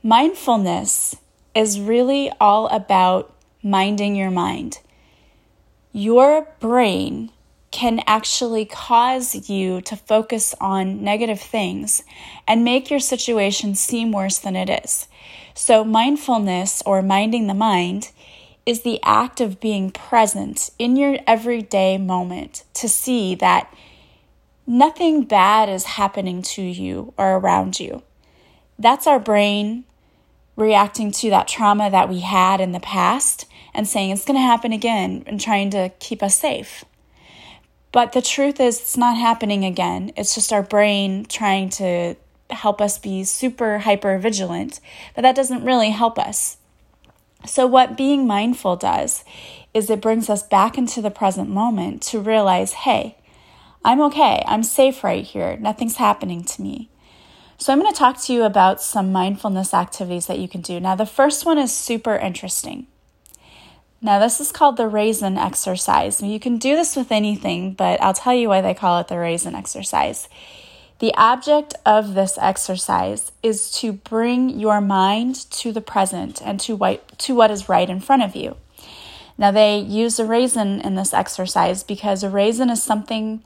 mindfulness 0.03 1.15
is 1.55 1.79
really 1.79 2.29
all 2.41 2.67
about 2.67 3.33
minding 3.63 4.17
your 4.17 4.29
mind. 4.29 4.79
Your 5.93 6.49
brain 6.59 7.31
can 7.71 8.01
actually 8.07 8.65
cause 8.65 9.49
you 9.49 9.81
to 9.81 9.95
focus 9.95 10.55
on 10.59 11.03
negative 11.03 11.39
things 11.39 12.03
and 12.47 12.63
make 12.63 12.89
your 12.89 12.99
situation 12.99 13.75
seem 13.75 14.11
worse 14.11 14.39
than 14.39 14.55
it 14.55 14.69
is. 14.83 15.07
So, 15.53 15.83
mindfulness 15.83 16.81
or 16.85 17.01
minding 17.01 17.47
the 17.47 17.53
mind 17.53 18.11
is 18.65 18.81
the 18.81 18.99
act 19.03 19.41
of 19.41 19.59
being 19.59 19.91
present 19.91 20.69
in 20.79 20.95
your 20.95 21.17
everyday 21.27 21.97
moment 21.97 22.63
to 22.75 22.87
see 22.87 23.35
that 23.35 23.73
nothing 24.67 25.23
bad 25.23 25.69
is 25.69 25.85
happening 25.85 26.41
to 26.43 26.61
you 26.61 27.13
or 27.17 27.37
around 27.37 27.79
you. 27.79 28.03
That's 28.77 29.07
our 29.07 29.19
brain 29.19 29.85
reacting 30.55 31.11
to 31.11 31.29
that 31.29 31.47
trauma 31.47 31.89
that 31.89 32.09
we 32.09 32.19
had 32.19 32.61
in 32.61 32.71
the 32.71 32.79
past 32.79 33.45
and 33.73 33.87
saying 33.87 34.11
it's 34.11 34.25
going 34.25 34.35
to 34.37 34.41
happen 34.41 34.73
again 34.73 35.23
and 35.25 35.39
trying 35.39 35.69
to 35.71 35.89
keep 35.99 36.21
us 36.21 36.35
safe. 36.35 36.85
But 37.91 38.11
the 38.11 38.21
truth 38.21 38.59
is, 38.59 38.79
it's 38.79 38.97
not 38.97 39.17
happening 39.17 39.65
again. 39.65 40.11
It's 40.15 40.35
just 40.35 40.53
our 40.53 40.61
brain 40.61 41.25
trying 41.25 41.69
to 41.71 42.15
help 42.49 42.81
us 42.81 42.97
be 42.97 43.23
super 43.23 43.79
hyper 43.79 44.17
vigilant, 44.17 44.79
but 45.15 45.21
that 45.21 45.35
doesn't 45.35 45.65
really 45.65 45.89
help 45.91 46.19
us. 46.19 46.57
So, 47.45 47.65
what 47.65 47.97
being 47.97 48.27
mindful 48.27 48.75
does 48.75 49.23
is 49.73 49.89
it 49.89 50.01
brings 50.01 50.29
us 50.29 50.43
back 50.43 50.77
into 50.77 51.01
the 51.01 51.11
present 51.11 51.49
moment 51.49 52.01
to 52.03 52.19
realize 52.19 52.73
hey, 52.73 53.17
I'm 53.83 54.01
okay. 54.01 54.43
I'm 54.45 54.63
safe 54.63 55.03
right 55.03 55.23
here. 55.23 55.57
Nothing's 55.57 55.95
happening 55.95 56.43
to 56.43 56.61
me. 56.61 56.89
So, 57.57 57.71
I'm 57.71 57.79
going 57.79 57.91
to 57.91 57.97
talk 57.97 58.21
to 58.23 58.33
you 58.33 58.43
about 58.43 58.81
some 58.81 59.11
mindfulness 59.11 59.73
activities 59.73 60.27
that 60.27 60.39
you 60.39 60.47
can 60.49 60.61
do. 60.61 60.79
Now, 60.79 60.95
the 60.95 61.05
first 61.05 61.45
one 61.45 61.57
is 61.57 61.73
super 61.73 62.15
interesting. 62.15 62.87
Now, 64.01 64.17
this 64.17 64.39
is 64.39 64.53
called 64.53 64.77
the 64.77 64.87
raisin 64.87 65.37
exercise. 65.37 66.21
You 66.21 66.39
can 66.39 66.57
do 66.57 66.75
this 66.75 66.95
with 66.95 67.11
anything, 67.11 67.73
but 67.73 68.01
I'll 68.01 68.13
tell 68.13 68.33
you 68.33 68.47
why 68.47 68.61
they 68.61 68.73
call 68.73 68.99
it 68.99 69.09
the 69.09 69.19
raisin 69.19 69.55
exercise. 69.55 70.29
The 70.99 71.13
object 71.15 71.75
of 71.85 72.13
this 72.13 72.37
exercise 72.37 73.31
is 73.43 73.71
to 73.79 73.91
bring 73.91 74.57
your 74.57 74.79
mind 74.79 75.35
to 75.51 75.73
the 75.73 75.81
present 75.81 76.41
and 76.41 76.59
to 76.61 76.75
what, 76.77 77.17
to 77.19 77.35
what 77.35 77.51
is 77.51 77.67
right 77.67 77.89
in 77.89 77.99
front 77.99 78.23
of 78.23 78.35
you. 78.37 78.55
Now, 79.37 79.51
they 79.51 79.77
use 79.79 80.17
a 80.17 80.25
raisin 80.25 80.79
in 80.79 80.95
this 80.95 81.13
exercise 81.13 81.83
because 81.83 82.23
a 82.23 82.29
raisin 82.29 82.69
is 82.69 82.81
something. 82.81 83.43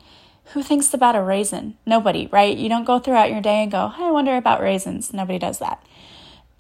Who 0.53 0.61
thinks 0.61 0.93
about 0.93 1.15
a 1.15 1.21
raisin? 1.21 1.77
Nobody, 1.85 2.27
right? 2.31 2.55
You 2.55 2.69
don't 2.69 2.85
go 2.85 2.99
throughout 2.99 3.31
your 3.31 3.41
day 3.41 3.63
and 3.63 3.71
go, 3.71 3.87
hey, 3.87 4.05
I 4.05 4.11
wonder 4.11 4.35
about 4.35 4.61
raisins. 4.61 5.13
Nobody 5.13 5.39
does 5.39 5.59
that. 5.59 5.83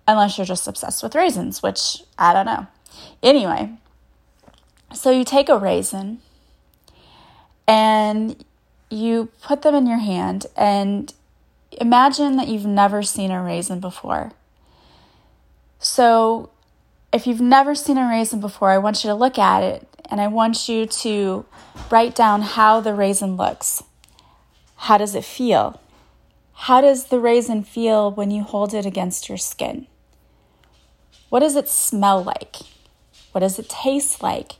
Unless 0.07 0.37
you're 0.37 0.45
just 0.45 0.67
obsessed 0.67 1.03
with 1.03 1.15
raisins, 1.15 1.61
which 1.61 2.03
I 2.17 2.33
don't 2.33 2.45
know. 2.45 2.67
Anyway, 3.21 3.71
so 4.93 5.11
you 5.11 5.23
take 5.23 5.49
a 5.49 5.57
raisin 5.57 6.19
and 7.67 8.43
you 8.89 9.29
put 9.41 9.61
them 9.61 9.75
in 9.75 9.87
your 9.87 9.97
hand 9.97 10.45
and 10.55 11.13
imagine 11.71 12.37
that 12.37 12.47
you've 12.47 12.65
never 12.65 13.01
seen 13.03 13.31
a 13.31 13.41
raisin 13.41 13.79
before. 13.79 14.31
So 15.79 16.49
if 17.11 17.27
you've 17.27 17.41
never 17.41 17.75
seen 17.75 17.97
a 17.97 18.07
raisin 18.07 18.39
before, 18.39 18.69
I 18.69 18.77
want 18.77 19.03
you 19.03 19.09
to 19.09 19.15
look 19.15 19.37
at 19.37 19.63
it 19.63 19.87
and 20.09 20.21
I 20.21 20.27
want 20.27 20.69
you 20.69 20.85
to 20.85 21.45
write 21.89 22.15
down 22.15 22.41
how 22.41 22.79
the 22.79 22.93
raisin 22.93 23.35
looks. 23.35 23.83
How 24.75 24.97
does 24.97 25.15
it 25.15 25.25
feel? 25.25 25.79
How 26.53 26.81
does 26.81 27.05
the 27.05 27.19
raisin 27.19 27.63
feel 27.63 28.11
when 28.11 28.31
you 28.31 28.43
hold 28.43 28.73
it 28.73 28.85
against 28.85 29.27
your 29.27 29.37
skin? 29.37 29.87
What 31.29 31.39
does 31.39 31.55
it 31.55 31.67
smell 31.67 32.23
like? 32.23 32.57
What 33.31 33.39
does 33.39 33.57
it 33.57 33.69
taste 33.69 34.21
like? 34.21 34.53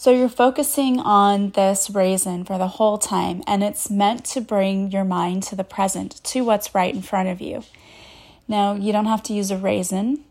So 0.00 0.10
you're 0.10 0.30
focusing 0.30 0.98
on 0.98 1.50
this 1.50 1.90
raisin 1.90 2.46
for 2.46 2.56
the 2.56 2.68
whole 2.68 2.96
time, 2.96 3.42
and 3.46 3.62
it's 3.62 3.90
meant 3.90 4.24
to 4.32 4.40
bring 4.40 4.90
your 4.90 5.04
mind 5.04 5.42
to 5.42 5.54
the 5.54 5.62
present, 5.62 6.24
to 6.24 6.42
what's 6.42 6.74
right 6.74 6.94
in 6.94 7.02
front 7.02 7.28
of 7.28 7.42
you. 7.42 7.64
Now, 8.48 8.72
you 8.72 8.92
don't 8.92 9.04
have 9.04 9.22
to 9.24 9.34
use 9.34 9.50
a 9.50 9.58
raisin, 9.58 10.24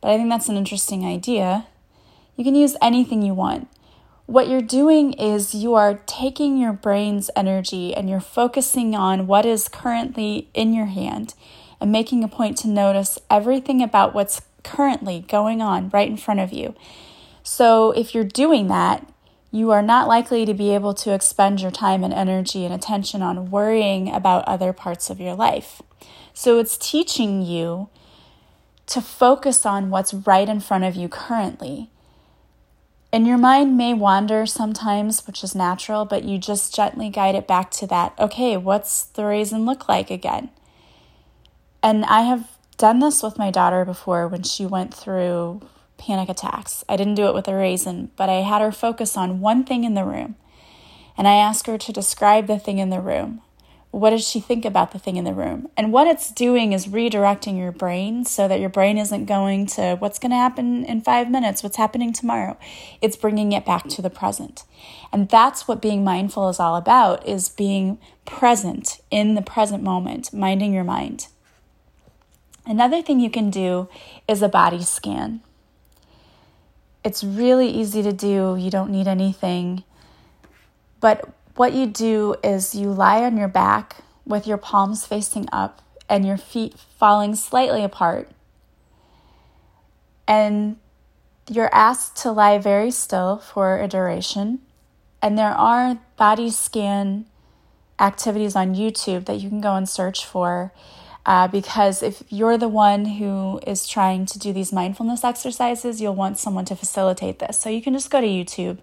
but 0.00 0.10
I 0.10 0.16
think 0.16 0.28
that's 0.28 0.48
an 0.48 0.56
interesting 0.56 1.04
idea. 1.04 1.68
You 2.34 2.42
can 2.42 2.56
use 2.56 2.74
anything 2.82 3.22
you 3.22 3.32
want. 3.32 3.68
What 4.26 4.48
you're 4.48 4.60
doing 4.60 5.12
is 5.12 5.54
you 5.54 5.74
are 5.74 6.02
taking 6.06 6.58
your 6.58 6.72
brain's 6.72 7.30
energy 7.36 7.94
and 7.94 8.10
you're 8.10 8.18
focusing 8.18 8.96
on 8.96 9.28
what 9.28 9.46
is 9.46 9.68
currently 9.68 10.48
in 10.52 10.74
your 10.74 10.86
hand 10.86 11.34
and 11.80 11.92
making 11.92 12.24
a 12.24 12.28
point 12.28 12.58
to 12.58 12.66
notice 12.66 13.20
everything 13.30 13.84
about 13.84 14.14
what's 14.14 14.42
currently 14.64 15.20
going 15.28 15.62
on 15.62 15.90
right 15.90 16.08
in 16.08 16.16
front 16.16 16.40
of 16.40 16.52
you. 16.52 16.74
So, 17.54 17.90
if 17.90 18.14
you're 18.14 18.24
doing 18.24 18.68
that, 18.68 19.06
you 19.50 19.72
are 19.72 19.82
not 19.82 20.08
likely 20.08 20.46
to 20.46 20.54
be 20.54 20.74
able 20.74 20.94
to 20.94 21.12
expend 21.12 21.60
your 21.60 21.70
time 21.70 22.02
and 22.02 22.14
energy 22.14 22.64
and 22.64 22.72
attention 22.72 23.20
on 23.20 23.50
worrying 23.50 24.10
about 24.10 24.48
other 24.48 24.72
parts 24.72 25.10
of 25.10 25.20
your 25.20 25.34
life. 25.34 25.82
So 26.32 26.58
it's 26.58 26.78
teaching 26.78 27.42
you 27.42 27.90
to 28.86 29.02
focus 29.02 29.66
on 29.66 29.90
what's 29.90 30.14
right 30.14 30.48
in 30.48 30.60
front 30.60 30.84
of 30.84 30.96
you 30.96 31.10
currently. 31.10 31.90
And 33.12 33.26
your 33.26 33.36
mind 33.36 33.76
may 33.76 33.92
wander 33.92 34.46
sometimes, 34.46 35.26
which 35.26 35.44
is 35.44 35.54
natural, 35.54 36.06
but 36.06 36.24
you 36.24 36.38
just 36.38 36.74
gently 36.74 37.10
guide 37.10 37.34
it 37.34 37.46
back 37.46 37.70
to 37.72 37.86
that. 37.88 38.14
Okay, 38.18 38.56
what's 38.56 39.02
the 39.02 39.26
raisin 39.26 39.66
look 39.66 39.90
like 39.90 40.10
again? 40.10 40.48
And 41.82 42.06
I 42.06 42.22
have 42.22 42.48
done 42.78 43.00
this 43.00 43.22
with 43.22 43.36
my 43.36 43.50
daughter 43.50 43.84
before 43.84 44.26
when 44.26 44.42
she 44.42 44.64
went 44.64 44.94
through 44.94 45.60
panic 46.02 46.28
attacks. 46.28 46.84
I 46.88 46.96
didn't 46.96 47.14
do 47.14 47.28
it 47.28 47.34
with 47.34 47.46
a 47.46 47.54
raisin, 47.54 48.10
but 48.16 48.28
I 48.28 48.42
had 48.42 48.60
her 48.60 48.72
focus 48.72 49.16
on 49.16 49.40
one 49.40 49.64
thing 49.64 49.84
in 49.84 49.94
the 49.94 50.04
room. 50.04 50.34
And 51.16 51.28
I 51.28 51.34
asked 51.34 51.66
her 51.68 51.78
to 51.78 51.92
describe 51.92 52.46
the 52.46 52.58
thing 52.58 52.78
in 52.78 52.90
the 52.90 53.00
room. 53.00 53.40
What 53.92 54.10
does 54.10 54.26
she 54.26 54.40
think 54.40 54.64
about 54.64 54.92
the 54.92 54.98
thing 54.98 55.16
in 55.16 55.24
the 55.24 55.34
room? 55.34 55.68
And 55.76 55.92
what 55.92 56.06
it's 56.06 56.32
doing 56.32 56.72
is 56.72 56.86
redirecting 56.86 57.58
your 57.58 57.70
brain 57.70 58.24
so 58.24 58.48
that 58.48 58.58
your 58.58 58.70
brain 58.70 58.96
isn't 58.96 59.26
going 59.26 59.66
to 59.66 59.96
what's 59.96 60.18
going 60.18 60.30
to 60.30 60.36
happen 60.36 60.84
in 60.86 61.02
five 61.02 61.30
minutes, 61.30 61.62
what's 61.62 61.76
happening 61.76 62.12
tomorrow. 62.12 62.56
It's 63.02 63.16
bringing 63.16 63.52
it 63.52 63.66
back 63.66 63.88
to 63.88 64.02
the 64.02 64.10
present. 64.10 64.64
And 65.12 65.28
that's 65.28 65.68
what 65.68 65.82
being 65.82 66.02
mindful 66.02 66.48
is 66.48 66.58
all 66.58 66.74
about, 66.74 67.28
is 67.28 67.50
being 67.50 67.98
present 68.24 69.00
in 69.10 69.34
the 69.34 69.42
present 69.42 69.82
moment, 69.82 70.32
minding 70.32 70.72
your 70.72 70.84
mind. 70.84 71.26
Another 72.64 73.02
thing 73.02 73.20
you 73.20 73.30
can 73.30 73.50
do 73.50 73.88
is 74.26 74.40
a 74.40 74.48
body 74.48 74.82
scan. 74.82 75.42
It's 77.04 77.24
really 77.24 77.68
easy 77.68 78.02
to 78.02 78.12
do. 78.12 78.56
You 78.56 78.70
don't 78.70 78.90
need 78.90 79.08
anything. 79.08 79.84
But 81.00 81.28
what 81.56 81.72
you 81.72 81.86
do 81.86 82.36
is 82.42 82.74
you 82.74 82.90
lie 82.92 83.24
on 83.24 83.36
your 83.36 83.48
back 83.48 83.96
with 84.24 84.46
your 84.46 84.56
palms 84.56 85.04
facing 85.04 85.48
up 85.52 85.82
and 86.08 86.26
your 86.26 86.36
feet 86.36 86.74
falling 86.98 87.34
slightly 87.34 87.82
apart. 87.82 88.30
And 90.28 90.76
you're 91.50 91.74
asked 91.74 92.16
to 92.18 92.30
lie 92.30 92.58
very 92.58 92.90
still 92.90 93.38
for 93.38 93.80
a 93.80 93.88
duration, 93.88 94.60
and 95.20 95.36
there 95.36 95.50
are 95.50 95.98
body 96.16 96.50
scan 96.50 97.26
activities 97.98 98.54
on 98.54 98.74
YouTube 98.74 99.26
that 99.26 99.40
you 99.40 99.48
can 99.48 99.60
go 99.60 99.74
and 99.74 99.88
search 99.88 100.24
for. 100.24 100.72
Uh, 101.24 101.46
because 101.46 102.02
if 102.02 102.22
you're 102.28 102.58
the 102.58 102.68
one 102.68 103.04
who 103.04 103.60
is 103.66 103.86
trying 103.86 104.26
to 104.26 104.38
do 104.38 104.52
these 104.52 104.72
mindfulness 104.72 105.22
exercises, 105.22 106.00
you'll 106.00 106.14
want 106.14 106.38
someone 106.38 106.64
to 106.64 106.74
facilitate 106.74 107.38
this. 107.38 107.58
So 107.58 107.70
you 107.70 107.80
can 107.80 107.92
just 107.92 108.10
go 108.10 108.20
to 108.20 108.26
YouTube 108.26 108.78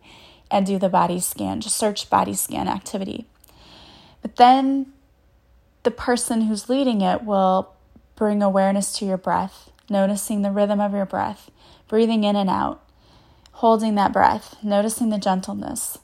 and 0.50 0.66
do 0.66 0.80
the 0.80 0.90
body 0.90 1.20
scan. 1.20 1.60
Just 1.60 1.76
search 1.76 2.10
body 2.10 2.34
scan 2.34 2.68
activity. 2.68 3.26
But 4.22 4.38
then 4.38 4.94
the 5.84 5.92
person 5.92 6.42
who's 6.42 6.70
leading 6.70 7.02
it 7.02 7.24
will 7.24 7.74
bring 8.16 8.42
awareness 8.42 8.94
to 9.00 9.06
your 9.06 9.18
breath, 9.18 9.70
noticing 9.90 10.42
the 10.42 10.52
rhythm 10.52 10.80
of 10.80 10.94
your 10.94 11.06
breath, 11.06 11.50
breathing 11.88 12.24
in 12.24 12.36
and 12.36 12.50
out, 12.50 12.82
holding 13.54 13.96
that 13.96 14.14
breath, 14.14 14.56
noticing 14.64 15.10
the 15.10 15.18
gentleness, 15.18 16.00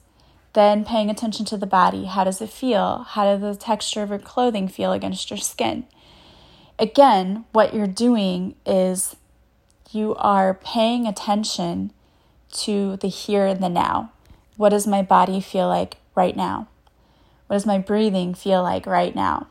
then 0.52 0.84
paying 0.84 1.10
attention 1.10 1.44
to 1.46 1.56
the 1.56 1.66
body. 1.66 2.04
How 2.04 2.24
does 2.24 2.40
it 2.40 2.50
feel? 2.50 3.04
How 3.08 3.24
does 3.24 3.40
the 3.40 3.62
texture 3.62 4.02
of 4.02 4.10
your 4.10 4.18
clothing 4.18 4.68
feel 4.68 4.92
against 4.92 5.30
your 5.30 5.38
skin? 5.38 5.84
Again, 6.78 7.44
what 7.52 7.72
you're 7.72 7.86
doing 7.86 8.54
is 8.66 9.16
you 9.90 10.14
are 10.16 10.54
paying 10.54 11.06
attention 11.06 11.92
to 12.52 12.96
the 12.96 13.08
here 13.08 13.46
and 13.46 13.62
the 13.62 13.68
now. 13.68 14.12
What 14.56 14.70
does 14.70 14.86
my 14.86 15.02
body 15.02 15.40
feel 15.40 15.68
like 15.68 15.96
right 16.14 16.36
now? 16.36 16.68
What 17.46 17.56
does 17.56 17.66
my 17.66 17.78
breathing 17.78 18.34
feel 18.34 18.62
like 18.62 18.86
right 18.86 19.14
now? 19.14 19.48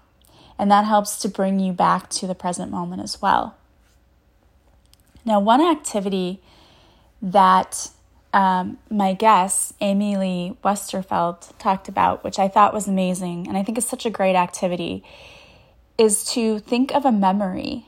And 0.58 0.70
that 0.72 0.86
helps 0.86 1.18
to 1.20 1.30
bring 1.30 1.60
you 1.60 1.74
back 1.74 2.10
to 2.12 2.28
the 2.28 2.36
present 2.36 2.72
moment 2.72 3.02
as 3.02 3.22
well. 3.22 3.56
Now, 5.26 5.40
one 5.40 5.62
activity 5.62 6.42
that 7.22 7.90
um, 8.34 8.78
my 8.90 9.14
guest, 9.14 9.74
Amy 9.82 10.18
Lee 10.18 10.58
Westerfeld, 10.64 11.58
talked 11.58 11.88
about, 11.88 12.24
which 12.24 12.38
I 12.38 12.48
thought 12.48 12.74
was 12.74 12.88
amazing, 12.88 13.48
and 13.48 13.58
I 13.58 13.64
think 13.64 13.78
is 13.78 13.88
such 13.88 14.06
a 14.06 14.10
great 14.10 14.36
activity, 14.36 15.04
is 15.98 16.26
to 16.34 16.60
think 16.60 16.94
of 16.94 17.06
a 17.06 17.12
memory 17.12 17.88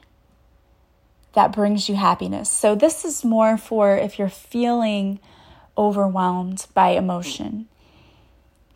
that 1.33 1.51
brings 1.51 1.87
you 1.89 1.95
happiness. 1.95 2.49
So, 2.49 2.75
this 2.75 3.05
is 3.05 3.23
more 3.23 3.57
for 3.57 3.95
if 3.95 4.17
you're 4.17 4.29
feeling 4.29 5.19
overwhelmed 5.77 6.65
by 6.73 6.89
emotion 6.89 7.67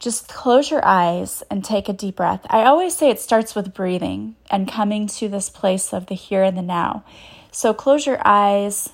just 0.02 0.28
close 0.28 0.72
your 0.72 0.84
eyes 0.84 1.44
and 1.52 1.64
take 1.64 1.88
a 1.88 1.94
deep 1.94 2.16
breath. 2.16 2.42
I 2.50 2.64
always 2.64 2.98
say 2.98 3.12
it 3.12 3.20
starts 3.20 3.54
with 3.54 3.74
breathing 3.74 4.36
and 4.50 4.68
coming 4.68 5.06
to 5.08 5.30
this 5.30 5.48
place 5.48 5.94
of 5.94 6.08
the 6.08 6.16
here 6.16 6.42
and 6.42 6.58
the 6.58 6.64
now. 6.64 7.06
So 7.52 7.72
close 7.72 8.08
your 8.08 8.20
eyes, 8.26 8.90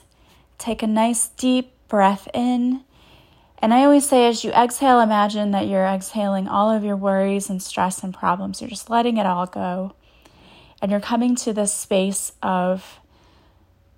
take 0.57 0.83
a 0.83 0.87
nice 0.87 1.29
deep 1.29 1.71
breath 1.87 2.27
in. 2.33 2.83
And 3.59 3.73
I 3.73 3.85
always 3.85 4.07
say, 4.07 4.27
as 4.27 4.43
you 4.43 4.51
exhale, 4.51 4.99
imagine 4.99 5.51
that 5.51 5.67
you're 5.67 5.85
exhaling 5.85 6.49
all 6.49 6.69
of 6.69 6.83
your 6.83 6.97
worries 6.97 7.49
and 7.49 7.63
stress 7.63 8.03
and 8.03 8.13
problems. 8.13 8.61
You're 8.61 8.69
just 8.69 8.89
letting 8.89 9.15
it 9.15 9.25
all 9.25 9.45
go. 9.45 9.93
And 10.81 10.91
you're 10.91 10.99
coming 10.99 11.35
to 11.37 11.53
this 11.53 11.73
space 11.73 12.33
of 12.41 12.99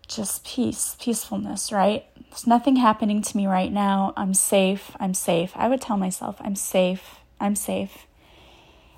just 0.07 0.45
peace, 0.45 0.95
peacefulness, 0.99 1.71
right? 1.71 2.05
There's 2.29 2.47
nothing 2.47 2.77
happening 2.77 3.21
to 3.21 3.37
me 3.37 3.47
right 3.47 3.71
now. 3.71 4.13
I'm 4.17 4.33
safe. 4.33 4.91
I'm 4.99 5.13
safe. 5.13 5.51
I 5.55 5.67
would 5.67 5.81
tell 5.81 5.97
myself, 5.97 6.37
I'm 6.39 6.55
safe. 6.55 7.17
I'm 7.39 7.55
safe. 7.55 8.07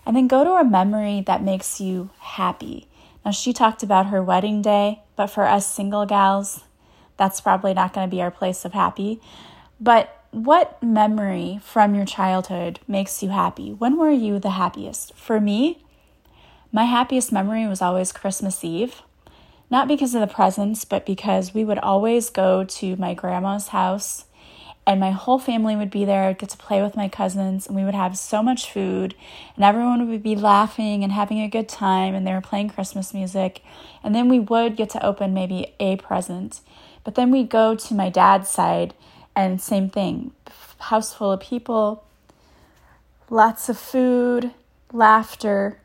And 0.06 0.16
then 0.16 0.28
go 0.28 0.44
to 0.44 0.52
a 0.54 0.64
memory 0.64 1.22
that 1.28 1.44
makes 1.44 1.80
you 1.80 2.10
happy. 2.20 2.88
Now, 3.24 3.32
she 3.32 3.54
talked 3.54 3.84
about 3.84 4.08
her 4.08 4.24
wedding 4.24 4.62
day, 4.62 5.02
but 5.16 5.28
for 5.28 5.46
us 5.46 5.72
single 5.72 6.06
gals, 6.06 6.62
that's 7.18 7.40
probably 7.40 7.74
not 7.74 7.94
going 7.94 8.10
to 8.10 8.16
be 8.16 8.22
our 8.22 8.32
place 8.32 8.66
of 8.66 8.74
happy. 8.74 9.22
But 9.80 10.26
what 10.32 10.82
memory 10.82 11.60
from 11.62 11.94
your 11.94 12.06
childhood 12.06 12.80
makes 12.88 13.22
you 13.22 13.30
happy? 13.30 13.74
When 13.74 13.98
were 13.98 14.12
you 14.12 14.40
the 14.40 14.52
happiest? 14.52 15.14
For 15.14 15.40
me, 15.40 15.84
my 16.72 16.86
happiest 16.86 17.32
memory 17.32 17.68
was 17.68 17.82
always 17.82 18.12
Christmas 18.12 18.64
Eve 18.64 19.02
not 19.72 19.88
because 19.88 20.14
of 20.14 20.20
the 20.20 20.28
presents, 20.28 20.84
but 20.84 21.06
because 21.06 21.54
we 21.54 21.64
would 21.64 21.80
always 21.80 22.30
go 22.30 22.66
to 22.66 22.98
my 22.98 23.14
grandma's 23.14 23.70
house 23.70 24.26
and 24.86 25.00
my 25.00 25.12
whole 25.12 25.40
family 25.40 25.78
would 25.78 25.90
be 25.90 26.04
there. 26.04 26.26
I'd 26.26 26.40
get 26.40 26.50
to 26.50 26.58
play 26.58 26.82
with 26.82 26.98
my 26.98 27.08
cousins, 27.08 27.68
and 27.68 27.76
we 27.76 27.86
would 27.86 27.94
have 27.94 28.18
so 28.18 28.42
much 28.42 28.70
food, 28.70 29.14
and 29.56 29.64
everyone 29.64 30.10
would 30.10 30.24
be 30.24 30.36
laughing 30.36 31.04
and 31.04 31.14
having 31.14 31.40
a 31.40 31.48
good 31.48 31.70
time, 31.70 32.16
and 32.16 32.26
they 32.26 32.34
were 32.34 32.42
playing 32.42 32.70
Christmas 32.70 33.14
music. 33.14 33.64
And 34.04 34.14
then 34.14 34.28
we 34.28 34.40
would 34.40 34.76
get 34.76 34.90
to 34.90 35.06
open 35.06 35.36
maybe 35.36 35.74
a 35.80 35.98
present. 35.98 36.62
But 37.04 37.14
then 37.14 37.30
we'd 37.30 37.50
go 37.50 37.76
to 37.76 37.94
my 37.94 38.10
dad's 38.10 38.50
side, 38.50 38.94
and 39.36 39.62
same 39.62 39.90
thing 39.90 40.32
house 40.80 41.14
full 41.14 41.32
of 41.32 41.40
people, 41.40 42.04
lots 43.30 43.70
of 43.70 43.78
food, 43.78 44.50
laughter, 44.92 45.78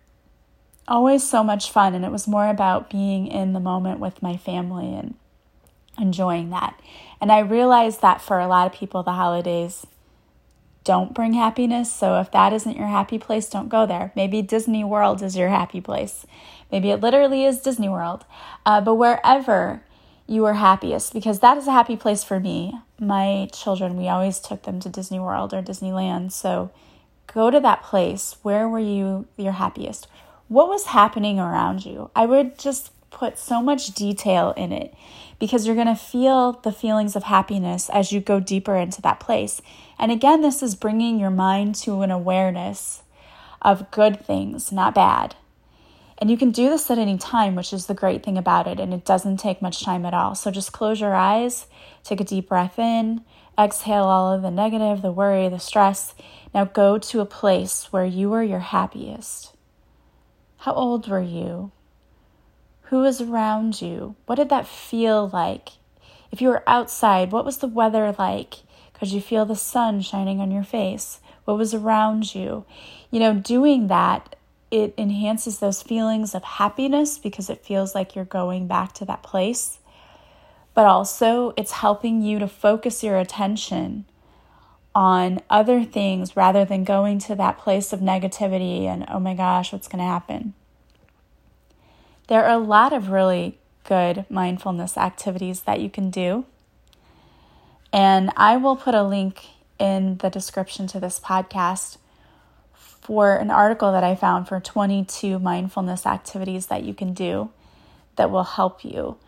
always 0.89 1.29
so 1.29 1.43
much 1.43 1.71
fun. 1.71 1.95
And 1.95 2.05
it 2.05 2.13
was 2.13 2.29
more 2.29 2.49
about 2.49 2.91
being 2.91 3.27
in 3.27 3.53
the 3.53 3.61
moment 3.61 4.01
with 4.01 4.23
my 4.23 4.37
family 4.37 4.95
and 4.95 5.15
enjoying 5.99 6.51
that. 6.51 6.81
And 7.21 7.33
I 7.33 7.41
realized 7.41 8.03
that 8.03 8.21
for 8.21 8.39
a 8.39 8.47
lot 8.47 8.67
of 8.67 8.79
people, 8.79 9.03
the 9.03 9.13
holidays 9.13 9.87
don't 10.85 11.15
bring 11.15 11.33
happiness. 11.33 11.93
So 11.93 12.21
if 12.21 12.31
that 12.31 12.53
isn't 12.53 12.77
your 12.77 12.87
happy 12.87 13.19
place, 13.19 13.49
don't 13.49 13.69
go 13.69 13.87
there. 13.87 14.13
Maybe 14.15 14.41
Disney 14.41 14.85
World 14.85 15.21
is 15.21 15.37
your 15.37 15.49
happy 15.49 15.81
place. 15.81 16.27
Maybe 16.71 16.91
it 16.91 17.01
literally 17.01 17.45
is 17.45 17.61
Disney 17.61 17.89
World. 17.89 18.25
Uh, 18.65 18.81
but 18.81 18.95
wherever 18.95 19.83
you 20.29 20.45
are 20.45 20.55
happiest, 20.55 21.13
because 21.13 21.41
that 21.41 21.57
is 21.57 21.67
a 21.67 21.73
happy 21.73 21.97
place 21.97 22.23
for 22.23 22.39
me. 22.39 22.75
My 23.01 23.49
children, 23.53 23.97
we 23.97 24.09
always 24.09 24.39
took 24.39 24.63
them 24.63 24.79
to 24.81 24.89
Disney 24.89 25.19
World 25.19 25.53
or 25.53 25.63
Disneyland. 25.63 26.33
So 26.33 26.71
go 27.27 27.51
to 27.51 27.61
that 27.61 27.83
place. 27.83 28.37
Where 28.43 28.69
were 28.69 28.79
you 28.79 29.27
your 29.37 29.53
happiest? 29.53 30.07
What 30.49 30.69
was 30.69 30.87
happening 30.87 31.39
around 31.39 31.85
you. 31.85 32.11
I 32.15 32.27
would 32.27 32.59
just 32.59 32.91
put 33.11 33.39
so 33.39 33.63
much 33.63 33.95
detail 33.95 34.53
in 34.57 34.73
it 34.73 34.95
because 35.39 35.67
you're 35.67 35.75
going 35.75 35.87
to 35.87 35.97
feel 35.97 36.53
the 36.53 36.73
feelings 36.73 37.17
of 37.17 37.25
happiness 37.25 37.89
as 37.91 38.13
you 38.13 38.21
go 38.21 38.41
deeper 38.41 38.77
into 38.77 39.03
that 39.03 39.21
place. 39.21 39.61
And 39.99 40.13
again, 40.13 40.43
this 40.43 40.63
is 40.63 40.75
bringing 40.75 41.19
your 41.19 41.31
mind 41.31 41.75
to 41.77 42.03
an 42.03 42.11
awareness 42.11 43.03
of 43.63 43.91
good 43.91 44.25
things, 44.25 44.71
not 44.71 44.95
bad. 44.95 45.35
And 46.19 46.31
you 46.31 46.39
can 46.39 46.51
do 46.51 46.71
this 46.71 46.91
at 46.91 46.99
any 46.99 47.19
time, 47.19 47.55
which 47.55 47.73
is 47.73 47.87
the 47.87 47.95
great 47.95 48.23
thing 48.23 48.39
about 48.39 48.67
it. 48.67 48.81
And 48.81 48.95
it 48.95 49.05
doesn't 49.05 49.39
take 49.39 49.61
much 49.61 49.85
time 49.85 50.07
at 50.07 50.15
all. 50.15 50.35
So 50.35 50.51
just 50.51 50.73
close 50.73 51.01
your 51.01 51.15
eyes, 51.15 51.67
take 52.05 52.21
a 52.21 52.25
deep 52.25 52.49
breath 52.49 52.79
in, 52.79 53.23
exhale 53.59 54.05
all 54.05 54.33
of 54.33 54.43
the 54.43 54.51
negative, 54.51 55.03
the 55.03 55.13
worry, 55.13 55.49
the 55.49 55.59
stress. 55.59 56.15
Now 56.55 56.65
go 56.65 56.97
to 56.99 57.21
a 57.21 57.27
place 57.27 57.89
where 57.91 58.07
you 58.07 58.33
are 58.33 58.43
your 58.43 58.61
happiest. 58.61 59.56
How 60.67 60.75
old 60.75 61.07
were 61.07 61.23
you? 61.23 61.71
Who 62.91 62.99
was 62.99 63.21
around 63.21 63.81
you? 63.81 64.17
What 64.27 64.35
did 64.35 64.49
that 64.49 64.67
feel 64.67 65.29
like? 65.29 65.69
If 66.33 66.41
you 66.41 66.49
were 66.49 66.69
outside, 66.69 67.31
what 67.31 67.45
was 67.45 67.59
the 67.59 67.69
weather 67.69 68.13
like? 68.19 68.55
Could 68.93 69.13
you 69.13 69.21
feel 69.21 69.45
the 69.45 69.55
sun 69.55 70.01
shining 70.01 70.41
on 70.41 70.51
your 70.51 70.65
face? 70.65 71.21
What 71.45 71.57
was 71.57 71.73
around 71.73 72.35
you? 72.35 72.65
You 73.13 73.21
know, 73.21 73.33
doing 73.33 73.87
that, 73.87 74.35
it 74.73 74.93
enhances 74.99 75.61
those 75.61 75.83
feelings 75.83 76.35
of 76.35 76.43
happiness 76.43 77.17
because 77.17 77.49
it 77.49 77.65
feels 77.65 77.95
like 77.95 78.17
you're 78.17 78.25
going 78.25 78.67
back 78.67 78.93
to 78.95 79.05
that 79.05 79.23
place. 79.23 79.79
But 80.75 80.87
also, 80.87 81.55
it's 81.57 81.71
helping 81.71 82.23
you 82.23 82.41
to 82.41 82.49
focus 82.49 83.05
your 83.05 83.19
attention 83.19 84.05
on 84.97 85.39
other 85.51 85.85
things 85.85 86.35
rather 86.35 86.65
than 86.65 86.83
going 86.83 87.19
to 87.19 87.35
that 87.35 87.59
place 87.59 87.93
of 87.93 88.01
negativity 88.01 88.85
and, 88.85 89.05
oh 89.09 89.21
my 89.21 89.35
gosh, 89.35 89.71
what's 89.71 89.89
going 89.89 89.99
to 89.99 90.05
happen. 90.05 90.55
There 92.29 92.43
are 92.43 92.55
a 92.55 92.59
lot 92.59 92.95
of 92.95 93.11
really 93.11 93.59
good 93.85 94.25
mindfulness 94.31 94.97
activities 94.97 95.61
that 95.61 95.81
you 95.81 95.91
can 95.91 96.09
do. 96.09 96.47
And 97.93 98.31
I 98.39 98.57
will 98.57 98.75
put 98.75 98.95
a 98.95 99.03
link 99.03 99.45
in 99.79 100.17
the 100.17 100.31
description 100.31 100.87
to 100.87 100.99
this 100.99 101.21
podcast 101.21 101.99
for 102.75 103.37
an 103.37 103.51
article 103.51 103.93
that 103.93 104.03
I 104.03 104.15
found 104.15 104.49
for 104.49 104.61
22 104.61 105.39
mindfulness 105.39 106.07
activities 106.07 106.69
that 106.69 106.85
you 106.85 106.95
can 106.95 107.13
do 107.13 107.51
that 108.17 108.31
will 108.31 108.45
help 108.45 108.83
you. 108.83 109.19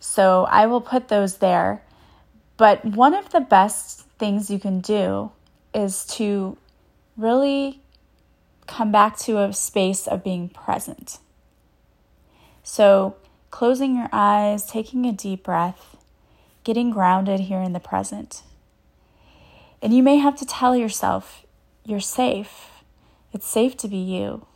So 0.00 0.46
I 0.46 0.64
will 0.64 0.80
put 0.80 1.08
those 1.08 1.36
there. 1.36 1.82
But 2.56 2.82
one 2.82 3.12
of 3.12 3.28
the 3.30 3.40
best 3.40 4.06
things 4.18 4.50
you 4.50 4.58
can 4.58 4.80
do 4.80 5.32
is 5.74 6.04
to 6.06 6.56
really 7.16 7.80
come 8.66 8.92
back 8.92 9.18
to 9.18 9.38
a 9.38 9.52
space 9.52 10.06
of 10.06 10.22
being 10.22 10.48
present. 10.48 11.18
So, 12.62 13.16
closing 13.50 13.96
your 13.96 14.08
eyes, 14.12 14.66
taking 14.66 15.06
a 15.06 15.12
deep 15.12 15.44
breath, 15.44 15.96
getting 16.64 16.90
grounded 16.90 17.40
here 17.40 17.62
in 17.62 17.72
the 17.72 17.80
present. 17.80 18.42
And 19.80 19.94
you 19.94 20.02
may 20.02 20.18
have 20.18 20.36
to 20.36 20.46
tell 20.46 20.76
yourself, 20.76 21.46
you're 21.84 22.00
safe. 22.00 22.82
It's 23.32 23.46
safe 23.46 23.76
to 23.78 23.88
be 23.88 23.96
you. 23.96 24.46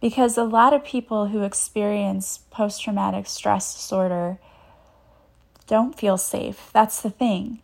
Because 0.00 0.38
a 0.38 0.44
lot 0.44 0.72
of 0.72 0.84
people 0.84 1.26
who 1.26 1.42
experience 1.42 2.40
post 2.50 2.82
traumatic 2.82 3.26
stress 3.26 3.74
disorder 3.74 4.38
don't 5.66 5.98
feel 5.98 6.16
safe. 6.16 6.70
That's 6.72 7.02
the 7.02 7.10
thing. 7.10 7.60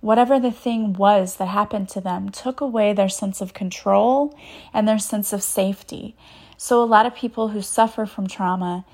Whatever 0.00 0.38
the 0.38 0.52
thing 0.52 0.92
was 0.92 1.36
that 1.36 1.46
happened 1.46 1.88
to 1.90 2.00
them 2.00 2.28
took 2.28 2.60
away 2.60 2.92
their 2.92 3.08
sense 3.08 3.40
of 3.40 3.54
control 3.54 4.36
and 4.72 4.86
their 4.86 4.98
sense 4.98 5.32
of 5.32 5.42
safety. 5.42 6.16
So, 6.56 6.82
a 6.82 6.84
lot 6.84 7.06
of 7.06 7.14
people 7.14 7.48
who 7.48 7.62
suffer 7.62 8.06
from 8.06 8.26
trauma 8.26 8.84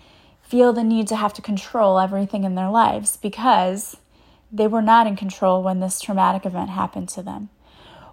feel 0.42 0.72
the 0.72 0.84
need 0.84 1.08
to 1.08 1.16
have 1.16 1.32
to 1.34 1.42
control 1.42 1.98
everything 1.98 2.44
in 2.44 2.54
their 2.54 2.70
lives 2.70 3.16
because 3.16 3.96
they 4.52 4.66
were 4.66 4.82
not 4.82 5.06
in 5.06 5.16
control 5.16 5.62
when 5.62 5.80
this 5.80 6.00
traumatic 6.00 6.46
event 6.46 6.70
happened 6.70 7.08
to 7.10 7.22
them. 7.22 7.48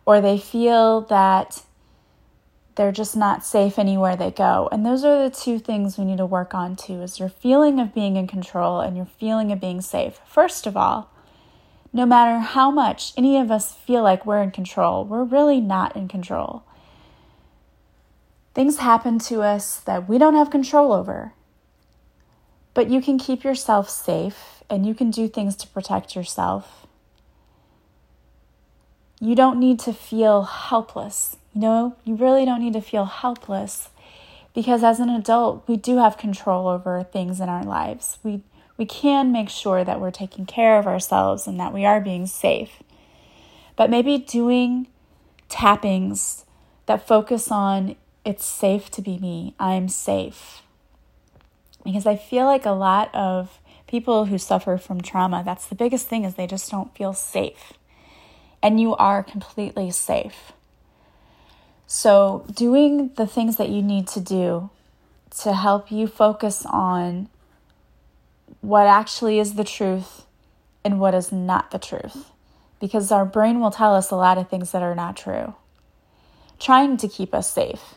Or 0.06 0.20
they 0.20 0.38
feel 0.38 1.02
that 1.02 1.64
they're 2.76 2.92
just 2.92 3.16
not 3.16 3.46
safe 3.46 3.78
anywhere 3.78 4.16
they 4.16 4.32
go. 4.32 4.68
And 4.72 4.86
those 4.86 5.04
are 5.04 5.24
the 5.24 5.36
two 5.36 5.60
things 5.60 5.98
we 5.98 6.06
need 6.06 6.18
to 6.18 6.26
work 6.26 6.54
on 6.54 6.76
too 6.76 7.02
is 7.02 7.20
your 7.20 7.30
feeling 7.30 7.80
of 7.80 7.94
being 7.94 8.16
in 8.16 8.28
control 8.28 8.80
and 8.80 8.98
your 8.98 9.06
feeling 9.06 9.52
of 9.52 9.60
being 9.60 9.82
safe. 9.82 10.20
First 10.26 10.66
of 10.66 10.76
all, 10.76 11.12
no 11.94 12.06
matter 12.06 12.40
how 12.40 12.72
much 12.72 13.14
any 13.18 13.38
of 13.38 13.52
us 13.52 13.74
feel 13.74 14.04
like 14.04 14.26
we're 14.26 14.42
in 14.42 14.52
control, 14.52 15.06
we're 15.06 15.24
really 15.24 15.60
not 15.60 15.96
in 15.96 16.08
control. 16.08 16.64
Things 18.54 18.78
happen 18.78 19.20
to 19.20 19.42
us 19.42 19.80
that 19.82 20.10
we 20.10 20.18
don't 20.18 20.36
have 20.36 20.50
control 20.50 20.92
over. 20.92 21.34
But 22.74 22.90
you 22.90 23.02
can 23.02 23.18
keep 23.18 23.44
yourself 23.44 23.90
safe 23.90 24.64
and 24.70 24.86
you 24.86 24.94
can 24.94 25.12
do 25.12 25.28
things 25.28 25.56
to 25.58 25.68
protect 25.68 26.16
yourself. 26.16 26.88
You 29.20 29.36
don't 29.36 29.60
need 29.60 29.80
to 29.82 29.94
feel 29.94 30.44
helpless 30.44 31.36
you 31.54 31.62
know, 31.62 31.96
you 32.06 32.16
really 32.16 32.46
don't 32.46 32.62
need 32.62 32.74
to 32.74 32.82
feel 32.82 33.06
helpless 33.06 33.90
because 34.54 34.84
as 34.84 35.00
an 35.00 35.10
adult, 35.10 35.68
we 35.68 35.76
do 35.78 35.98
have 35.98 36.18
control 36.18 36.68
over 36.68 37.04
things 37.04 37.40
in 37.40 37.50
our 37.50 37.64
lives. 37.64 38.20
We 38.24 38.42
we 38.78 38.86
can 38.86 39.32
make 39.32 39.50
sure 39.50 39.84
that 39.84 40.00
we're 40.00 40.12
taking 40.12 40.46
care 40.46 40.80
of 40.80 40.88
ourselves 40.88 41.48
and 41.48 41.60
that 41.60 41.74
we 41.74 41.86
are 41.86 42.02
being 42.02 42.26
safe. 42.26 42.82
But 43.76 43.90
maybe 43.90 44.18
doing 44.18 44.88
tappings 45.50 46.46
that 46.86 47.08
focus 47.08 47.52
on 47.52 47.96
it's 48.24 48.46
safe 48.46 48.92
to 48.92 49.02
be 49.02 49.18
me. 49.18 49.56
I'm 49.60 49.90
safe. 49.90 50.62
Because 51.84 52.06
I 52.06 52.16
feel 52.16 52.46
like 52.46 52.66
a 52.66 52.72
lot 52.72 53.14
of 53.16 53.60
people 53.88 54.26
who 54.26 54.38
suffer 54.38 54.78
from 54.78 55.02
trauma, 55.02 55.42
that's 55.44 55.66
the 55.66 55.76
biggest 55.76 56.08
thing 56.08 56.24
is 56.24 56.36
they 56.36 56.48
just 56.48 56.70
don't 56.70 56.96
feel 56.96 57.14
safe. 57.14 57.74
And 58.62 58.80
you 58.80 58.96
are 58.96 59.24
completely 59.24 59.90
safe. 59.90 60.54
So, 61.88 62.46
doing 62.54 63.12
the 63.16 63.28
things 63.28 63.58
that 63.58 63.70
you 63.70 63.82
need 63.82 64.08
to 64.10 64.22
do 64.22 64.70
to 65.42 65.54
help 65.54 65.92
you 65.92 66.08
focus 66.08 66.66
on 66.66 67.28
what 68.60 68.88
actually 68.88 69.40
is 69.40 69.56
the 69.56 69.64
truth 69.64 70.26
and 70.84 71.00
what 71.00 71.14
is 71.14 71.32
not 71.32 71.72
the 71.72 71.80
truth. 71.80 72.32
Because 72.80 73.12
our 73.12 73.26
brain 73.26 73.60
will 73.60 73.72
tell 73.72 73.96
us 73.96 74.12
a 74.12 74.16
lot 74.16 74.38
of 74.38 74.50
things 74.50 74.72
that 74.72 74.82
are 74.82 74.96
not 74.96 75.16
true, 75.16 75.56
trying 76.60 76.98
to 76.98 77.08
keep 77.08 77.34
us 77.34 77.52
safe. 77.52 77.96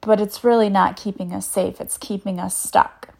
But 0.00 0.20
it's 0.20 0.42
really 0.42 0.68
not 0.68 0.96
keeping 0.96 1.32
us 1.32 1.48
safe, 1.48 1.80
it's 1.80 1.98
keeping 1.98 2.40
us 2.40 2.56
stuck. 2.56 3.14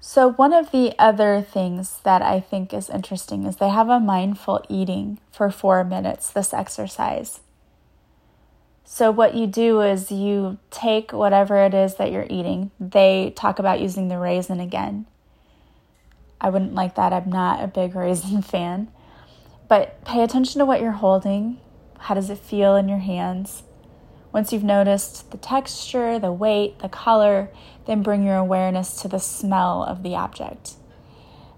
So, 0.00 0.32
one 0.32 0.52
of 0.52 0.70
the 0.70 0.94
other 0.98 1.40
things 1.40 2.00
that 2.04 2.20
I 2.20 2.38
think 2.38 2.74
is 2.74 2.90
interesting 2.90 3.44
is 3.44 3.56
they 3.56 3.70
have 3.70 3.88
a 3.88 3.98
mindful 3.98 4.62
eating 4.68 5.18
for 5.32 5.50
four 5.50 5.82
minutes, 5.82 6.30
this 6.30 6.52
exercise. 6.52 7.40
So, 8.86 9.10
what 9.10 9.34
you 9.34 9.46
do 9.46 9.80
is 9.80 10.12
you 10.12 10.58
take 10.70 11.12
whatever 11.12 11.56
it 11.64 11.72
is 11.72 11.94
that 11.94 12.12
you're 12.12 12.26
eating. 12.28 12.70
They 12.78 13.32
talk 13.34 13.58
about 13.58 13.80
using 13.80 14.08
the 14.08 14.18
raisin 14.18 14.60
again. 14.60 15.06
I 16.38 16.50
wouldn't 16.50 16.74
like 16.74 16.94
that. 16.96 17.12
I'm 17.12 17.30
not 17.30 17.64
a 17.64 17.66
big 17.66 17.94
raisin 17.96 18.42
fan. 18.42 18.90
But 19.68 20.04
pay 20.04 20.22
attention 20.22 20.58
to 20.58 20.66
what 20.66 20.82
you're 20.82 20.92
holding. 20.92 21.58
How 21.98 22.14
does 22.14 22.28
it 22.28 22.38
feel 22.38 22.76
in 22.76 22.86
your 22.86 22.98
hands? 22.98 23.62
Once 24.32 24.52
you've 24.52 24.62
noticed 24.62 25.30
the 25.30 25.38
texture, 25.38 26.18
the 26.18 26.32
weight, 26.32 26.80
the 26.80 26.88
color, 26.88 27.48
then 27.86 28.02
bring 28.02 28.22
your 28.22 28.36
awareness 28.36 29.00
to 29.00 29.08
the 29.08 29.18
smell 29.18 29.82
of 29.82 30.02
the 30.02 30.14
object. 30.14 30.74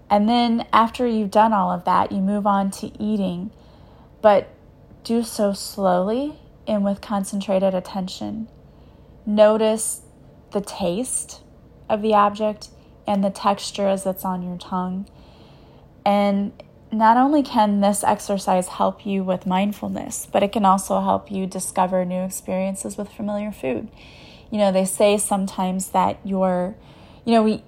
And 0.09 0.29
then 0.29 0.65
after 0.71 1.05
you've 1.05 1.31
done 1.31 1.51
all 1.51 1.71
of 1.71 1.83
that, 1.83 2.13
you 2.13 2.21
move 2.21 2.47
on 2.47 2.71
to 2.71 2.87
eating, 3.03 3.51
but 4.21 4.47
do 5.03 5.23
so 5.23 5.51
slowly 5.51 6.39
and 6.67 6.83
with 6.83 7.01
concentrated 7.01 7.73
attention. 7.73 8.47
Notice 9.25 10.01
the 10.51 10.61
taste 10.61 11.41
of 11.89 12.01
the 12.01 12.13
object 12.13 12.69
and 13.05 13.23
the 13.23 13.29
texture 13.29 13.87
as 13.87 14.05
it's 14.05 14.25
on 14.25 14.43
your 14.43 14.57
tongue. 14.57 15.07
And 16.05 16.51
not 16.91 17.17
only 17.17 17.43
can 17.43 17.81
this 17.81 18.03
exercise 18.03 18.67
help 18.67 19.05
you 19.05 19.23
with 19.23 19.45
mindfulness, 19.45 20.27
but 20.31 20.43
it 20.43 20.51
can 20.51 20.65
also 20.65 21.01
help 21.01 21.31
you 21.31 21.45
discover 21.45 22.05
new 22.05 22.23
experiences 22.23 22.97
with 22.97 23.09
familiar 23.09 23.51
food. 23.51 23.89
You 24.51 24.57
know, 24.57 24.71
they 24.71 24.85
say 24.85 25.17
sometimes 25.17 25.89
that 25.89 26.19
you're, 26.23 26.75
you 27.25 27.33
know, 27.33 27.43
we 27.43 27.63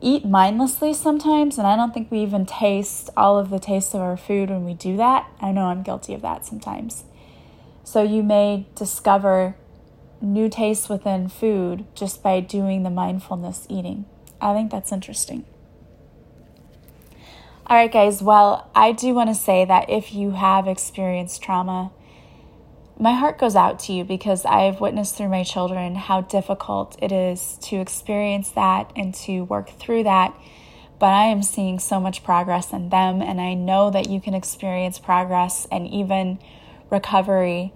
eat 0.00 0.24
mindlessly 0.24 0.94
sometimes, 0.94 1.58
and 1.58 1.66
I 1.66 1.76
don't 1.76 1.94
think 1.94 2.10
we 2.10 2.20
even 2.20 2.46
taste 2.46 3.10
all 3.16 3.38
of 3.38 3.50
the 3.50 3.58
taste 3.58 3.94
of 3.94 4.00
our 4.00 4.16
food 4.16 4.50
when 4.50 4.64
we 4.64 4.74
do 4.74 4.96
that. 4.96 5.28
I 5.40 5.52
know 5.52 5.66
I'm 5.66 5.82
guilty 5.82 6.14
of 6.14 6.22
that 6.22 6.46
sometimes. 6.46 7.04
So 7.88 8.02
you 8.02 8.22
may 8.22 8.66
discover 8.74 9.56
new 10.20 10.50
tastes 10.50 10.90
within 10.90 11.26
food 11.26 11.86
just 11.94 12.22
by 12.22 12.40
doing 12.40 12.82
the 12.82 12.90
mindfulness 12.90 13.66
eating. 13.70 14.04
I 14.42 14.52
think 14.52 14.70
that's 14.70 14.92
interesting. 14.92 15.46
All 17.66 17.78
right, 17.78 17.90
guys. 17.90 18.22
Well, 18.22 18.70
I 18.74 18.92
do 18.92 19.14
want 19.14 19.30
to 19.30 19.34
say 19.34 19.64
that 19.64 19.88
if 19.88 20.12
you 20.12 20.32
have 20.32 20.68
experienced 20.68 21.40
trauma, 21.42 21.90
my 22.98 23.14
heart 23.14 23.38
goes 23.38 23.56
out 23.56 23.78
to 23.80 23.94
you 23.94 24.04
because 24.04 24.44
I've 24.44 24.82
witnessed 24.82 25.16
through 25.16 25.30
my 25.30 25.42
children 25.42 25.94
how 25.94 26.20
difficult 26.20 26.94
it 27.00 27.10
is 27.10 27.56
to 27.62 27.76
experience 27.76 28.50
that 28.50 28.92
and 28.96 29.14
to 29.14 29.44
work 29.44 29.70
through 29.70 30.02
that. 30.02 30.38
But 30.98 31.14
I 31.14 31.28
am 31.28 31.42
seeing 31.42 31.78
so 31.78 32.00
much 32.00 32.22
progress 32.22 32.70
in 32.70 32.90
them, 32.90 33.22
and 33.22 33.40
I 33.40 33.54
know 33.54 33.88
that 33.88 34.10
you 34.10 34.20
can 34.20 34.34
experience 34.34 34.98
progress 34.98 35.66
and 35.72 35.88
even 35.88 36.38
recovery. 36.90 37.72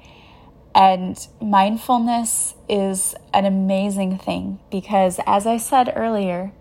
And 0.75 1.19
mindfulness 1.41 2.55
is 2.69 3.15
an 3.35 3.45
amazing 3.45 4.19
thing 4.19 4.61
because, 4.71 5.21
as 5.27 5.47
I 5.47 5.59
said 5.59 5.93
earlier, 5.95 6.53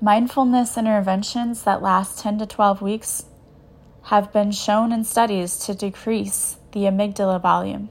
Mindfulness 0.00 0.76
interventions 0.76 1.64
that 1.64 1.82
last 1.82 2.20
10 2.20 2.38
to 2.38 2.46
12 2.46 2.80
weeks 2.80 3.24
have 4.04 4.32
been 4.32 4.52
shown 4.52 4.92
in 4.92 5.02
studies 5.02 5.58
to 5.58 5.74
decrease 5.74 6.56
the 6.70 6.82
amygdala 6.82 7.42
volume. 7.42 7.90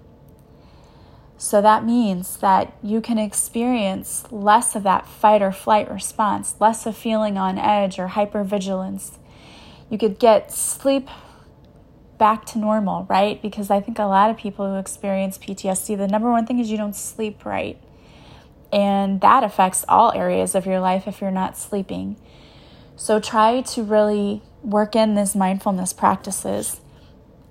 So 1.38 1.62
that 1.62 1.84
means 1.84 2.38
that 2.38 2.74
you 2.82 3.02
can 3.02 3.18
experience 3.18 4.24
less 4.32 4.74
of 4.74 4.84
that 4.84 5.06
fight 5.06 5.42
or 5.42 5.52
flight 5.52 5.92
response, 5.92 6.56
less 6.62 6.86
of 6.86 6.96
feeling 6.96 7.38
on 7.38 7.58
edge 7.58 8.00
or 8.00 8.08
hypervigilance. 8.08 9.18
You 9.90 9.98
could 9.98 10.18
get 10.18 10.54
sleep 10.54 11.10
back 12.18 12.46
to 12.48 12.60
normal, 12.60 13.06
right? 13.10 13.42
Because 13.42 13.70
I 13.70 13.80
think 13.80 14.00
a 14.00 14.04
lot 14.04 14.30
of 14.30 14.38
people 14.38 14.68
who 14.68 14.78
experience 14.78 15.38
PTSD, 15.38 15.98
the 15.98 16.08
number 16.08 16.32
one 16.32 16.46
thing 16.46 16.60
is 16.60 16.70
you 16.72 16.78
don't 16.78 16.96
sleep 16.96 17.46
right. 17.46 17.80
And 18.72 19.22
that 19.22 19.44
affects 19.44 19.86
all 19.88 20.12
areas 20.14 20.56
of 20.56 20.66
your 20.66 20.80
life 20.80 21.08
if 21.08 21.22
you're 21.22 21.32
not 21.32 21.58
sleeping. 21.58 22.18
So 22.96 23.20
try 23.20 23.62
to 23.62 23.84
really 23.84 24.42
work 24.64 24.96
in 24.96 25.16
these 25.16 25.36
mindfulness 25.36 25.94
practices. 25.94 26.82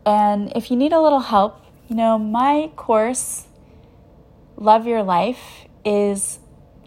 And 0.05 0.53
if 0.55 0.71
you 0.71 0.77
need 0.77 0.93
a 0.93 1.01
little 1.01 1.21
help, 1.21 1.65
you 1.89 1.97
know, 1.97 2.19
my 2.19 2.71
course, 2.77 3.47
Love 4.57 4.87
Your 4.87 5.03
Life, 5.03 5.67
is 5.85 6.41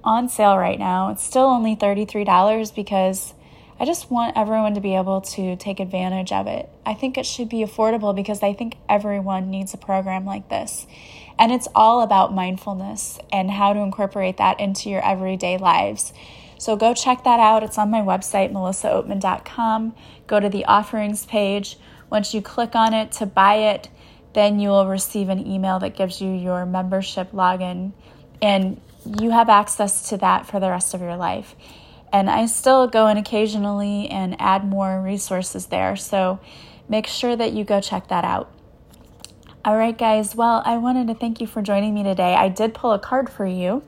on 0.04 0.30
sale 0.30 0.58
right 0.58 0.78
now. 0.78 1.10
It's 1.10 1.24
still 1.24 1.46
only 1.46 1.76
$33 1.76 2.76
because 2.76 3.34
I 3.80 3.86
just 3.86 4.12
want 4.12 4.36
everyone 4.36 4.76
to 4.76 4.82
be 4.82 4.96
able 4.96 5.22
to 5.22 5.56
take 5.56 5.80
advantage 5.80 6.32
of 6.34 6.48
it. 6.48 6.70
I 6.86 6.94
think 6.94 7.18
it 7.18 7.26
should 7.26 7.48
be 7.48 7.63
affordable 7.63 8.13
because 8.13 8.44
I 8.44 8.54
think 8.54 8.76
everyone 8.89 9.50
needs 9.50 9.74
a 9.74 9.78
program 9.78 10.26
like 10.26 10.50
this. 10.50 10.86
And 11.38 11.52
it's 11.52 11.70
all 11.74 12.02
about 12.02 12.34
mindfulness 12.34 13.20
and 13.32 13.50
how 13.50 13.72
to 13.72 13.80
incorporate 13.80 14.38
that 14.38 14.60
into 14.60 14.89
your 14.89 15.04
everyday 15.06 15.58
lives. 15.58 16.12
So 16.58 16.76
go 16.76 16.94
check 16.94 17.24
that 17.24 17.39
out. 17.39 17.63
It's 17.63 17.78
on 17.78 17.89
my 17.89 18.02
website, 18.02 18.52
melissaoatman.com. 18.52 19.96
Go 20.28 20.42
to 20.42 20.50
the 20.50 20.65
offerings 20.65 21.26
page. 21.26 21.78
Once 22.10 22.34
you 22.34 22.42
click 22.42 22.76
on 22.76 22.94
it 22.94 23.13
to 23.13 23.26
buy 23.26 23.56
it, 23.56 23.88
then 24.34 24.60
you 24.60 24.70
will 24.70 24.88
receive 24.88 25.30
an 25.30 25.48
email 25.48 25.80
that 25.80 25.96
gives 25.96 26.22
you 26.22 26.32
your 26.32 26.65
membership 26.65 27.32
login, 27.32 27.94
and 28.42 28.80
you 29.20 29.32
have 29.32 29.50
access 29.50 30.10
to 30.10 30.18
that 30.18 30.46
for 30.46 30.60
the 30.60 30.70
rest 30.70 30.94
of 30.94 31.02
your 31.02 31.15
life. 31.15 31.56
And 32.12 32.30
I 32.30 32.45
still 32.48 32.88
go 32.88 33.08
in 33.08 33.17
occasionally 33.17 34.08
and 34.08 34.36
add 34.39 34.65
more 34.65 35.02
resources 35.02 35.67
there. 35.67 35.95
So 35.95 36.39
make 36.88 37.08
sure 37.08 37.36
that 37.36 37.54
you 37.54 37.63
go 37.63 37.82
check 37.82 38.08
that 38.08 38.24
out. 38.24 38.52
All 39.63 39.78
right, 39.78 39.98
guys. 39.98 40.36
Well, 40.36 40.63
I 40.65 40.78
wanted 40.78 41.08
to 41.08 41.13
thank 41.13 41.41
you 41.41 41.48
for 41.48 41.62
joining 41.62 41.93
me 41.93 42.04
today. 42.04 42.34
I 42.34 42.50
did 42.50 42.74
pull 42.74 42.93
a 42.93 43.00
card 43.00 43.30
for 43.30 43.45
you. 43.45 43.84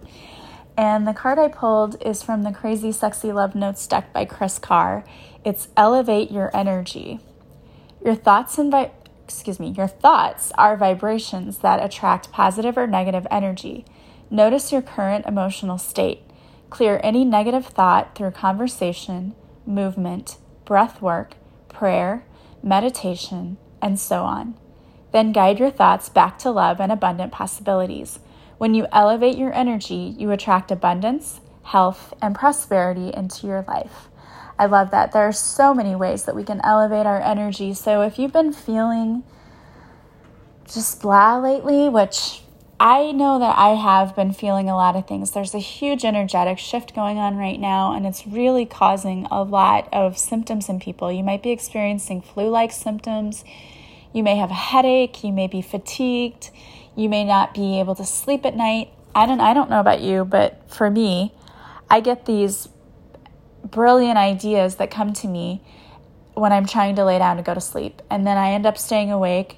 And 0.78 1.08
the 1.08 1.14
card 1.14 1.40
I 1.40 1.48
pulled 1.48 2.02
is 2.06 2.24
from 2.24 2.44
the 2.44 2.52
Crazy 2.52 2.92
Sexy 2.92 3.32
Love 3.32 3.56
Notes 3.56 3.86
deck 3.88 4.14
by 4.14 4.26
Kris 4.26 4.60
Carr. 4.60 5.04
It's 5.44 5.68
Elevate 5.76 6.32
Your 6.32 6.56
Energy. 6.56 7.20
Your 8.04 8.16
thoughts 8.16 8.56
vi- 8.58 8.92
excuse 9.24 9.60
me, 9.60 9.70
your 9.70 9.88
thoughts 9.88 10.52
are 10.58 10.76
vibrations 10.76 11.60
that 11.60 11.84
attract 11.84 12.32
positive 12.32 12.78
or 12.78 12.86
negative 12.86 13.26
energy. 13.32 13.86
Notice 14.30 14.72
your 14.72 14.82
current 14.82 15.26
emotional 15.26 15.78
state. 15.78 16.22
Clear 16.72 17.00
any 17.04 17.24
negative 17.24 17.68
thought 17.68 18.16
through 18.16 18.32
conversation, 18.32 19.36
movement, 19.66 20.38
breath 20.66 21.02
work, 21.02 21.36
prayer, 21.70 22.26
meditation, 22.64 23.58
and 23.82 24.00
so 24.00 24.24
on. 24.24 24.56
Then 25.12 25.34
guide 25.34 25.60
your 25.60 25.70
thoughts 25.70 26.08
back 26.08 26.40
to 26.40 26.50
love 26.50 26.80
and 26.80 26.92
abundant 26.92 27.34
possibilities. 27.34 28.20
When 28.58 28.74
you 28.74 28.88
elevate 28.94 29.38
your 29.38 29.54
energy, 29.54 30.16
you 30.18 30.32
attract 30.32 30.72
abundance, 30.72 31.42
health, 31.64 32.14
and 32.22 32.34
prosperity 32.34 33.12
into 33.14 33.48
your 33.48 33.64
life. 33.68 34.08
I 34.58 34.68
love 34.68 34.92
that. 34.92 35.12
There 35.12 35.28
are 35.28 35.34
so 35.34 35.74
many 35.74 35.94
ways 35.94 36.24
that 36.24 36.36
we 36.36 36.44
can 36.44 36.62
elevate 36.64 37.06
our 37.06 37.20
energy. 37.20 37.74
So 37.74 38.02
if 38.02 38.18
you've 38.18 38.32
been 38.32 38.54
feeling 38.54 39.24
just 40.72 41.02
blah 41.02 41.38
lately, 41.38 41.90
which 41.90 42.44
I 42.84 43.12
know 43.12 43.38
that 43.38 43.60
I 43.60 43.76
have 43.76 44.16
been 44.16 44.34
feeling 44.34 44.68
a 44.68 44.76
lot 44.76 44.96
of 44.96 45.08
things. 45.08 45.30
There's 45.30 45.54
a 45.54 45.60
huge 45.60 46.04
energetic 46.04 46.58
shift 46.58 46.96
going 46.96 47.20
on 47.20 47.38
right 47.38 47.60
now, 47.60 47.94
and 47.94 48.08
it's 48.08 48.26
really 48.26 48.66
causing 48.66 49.28
a 49.30 49.44
lot 49.44 49.88
of 49.94 50.18
symptoms 50.18 50.68
in 50.68 50.80
people. 50.80 51.12
You 51.12 51.24
might 51.24 51.44
be 51.44 51.52
experiencing 51.52 52.24
flu 52.24 52.50
like 52.50 52.72
symptoms. 52.72 53.44
You 54.14 54.24
may 54.24 54.36
have 54.38 54.50
a 54.50 54.56
headache. 54.56 55.24
You 55.24 55.32
may 55.32 55.46
be 55.46 55.62
fatigued. 55.62 56.50
You 56.96 57.08
may 57.08 57.24
not 57.24 57.54
be 57.54 57.80
able 57.80 57.94
to 57.94 58.04
sleep 58.04 58.48
at 58.48 58.56
night. 58.56 58.90
I 59.14 59.28
don't, 59.28 59.42
I 59.42 59.54
don't 59.54 59.70
know 59.70 59.80
about 59.80 60.02
you, 60.02 60.26
but 60.26 60.68
for 60.68 60.90
me, 60.90 61.36
I 61.88 62.00
get 62.00 62.26
these 62.26 62.68
brilliant 63.64 64.18
ideas 64.18 64.78
that 64.78 64.90
come 64.90 65.14
to 65.14 65.28
me 65.28 65.64
when 66.34 66.52
I'm 66.52 66.66
trying 66.66 66.96
to 66.96 67.06
lay 67.06 67.20
down 67.20 67.38
to 67.38 67.44
go 67.44 67.54
to 67.54 67.62
sleep. 67.62 68.02
And 68.10 68.26
then 68.26 68.38
I 68.38 68.54
end 68.54 68.66
up 68.66 68.80
staying 68.80 69.12
awake. 69.12 69.58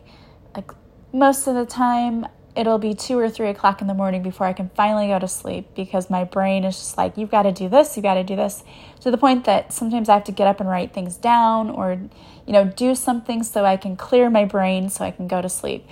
Like 0.53 0.71
most 1.13 1.47
of 1.47 1.55
the 1.55 1.65
time, 1.65 2.25
it'll 2.55 2.77
be 2.77 2.93
two 2.93 3.17
or 3.17 3.29
three 3.29 3.49
o'clock 3.49 3.81
in 3.81 3.87
the 3.87 3.93
morning 3.93 4.21
before 4.21 4.45
I 4.45 4.53
can 4.53 4.69
finally 4.75 5.07
go 5.07 5.17
to 5.17 5.27
sleep 5.27 5.67
because 5.75 6.09
my 6.09 6.23
brain 6.23 6.63
is 6.63 6.75
just 6.75 6.97
like, 6.97 7.17
you've 7.17 7.31
got 7.31 7.43
to 7.43 7.51
do 7.51 7.67
this, 7.67 7.97
you've 7.97 8.03
got 8.03 8.13
to 8.15 8.23
do 8.23 8.35
this, 8.35 8.63
to 9.01 9.09
the 9.09 9.17
point 9.17 9.45
that 9.45 9.73
sometimes 9.73 10.07
I 10.07 10.13
have 10.13 10.23
to 10.25 10.31
get 10.31 10.47
up 10.47 10.59
and 10.59 10.69
write 10.69 10.93
things 10.93 11.17
down 11.17 11.69
or, 11.69 11.99
you 12.45 12.53
know, 12.53 12.65
do 12.65 12.93
something 12.93 13.43
so 13.43 13.65
I 13.65 13.77
can 13.77 13.95
clear 13.95 14.29
my 14.29 14.45
brain 14.45 14.89
so 14.89 15.03
I 15.03 15.11
can 15.11 15.27
go 15.27 15.41
to 15.41 15.49
sleep. 15.49 15.87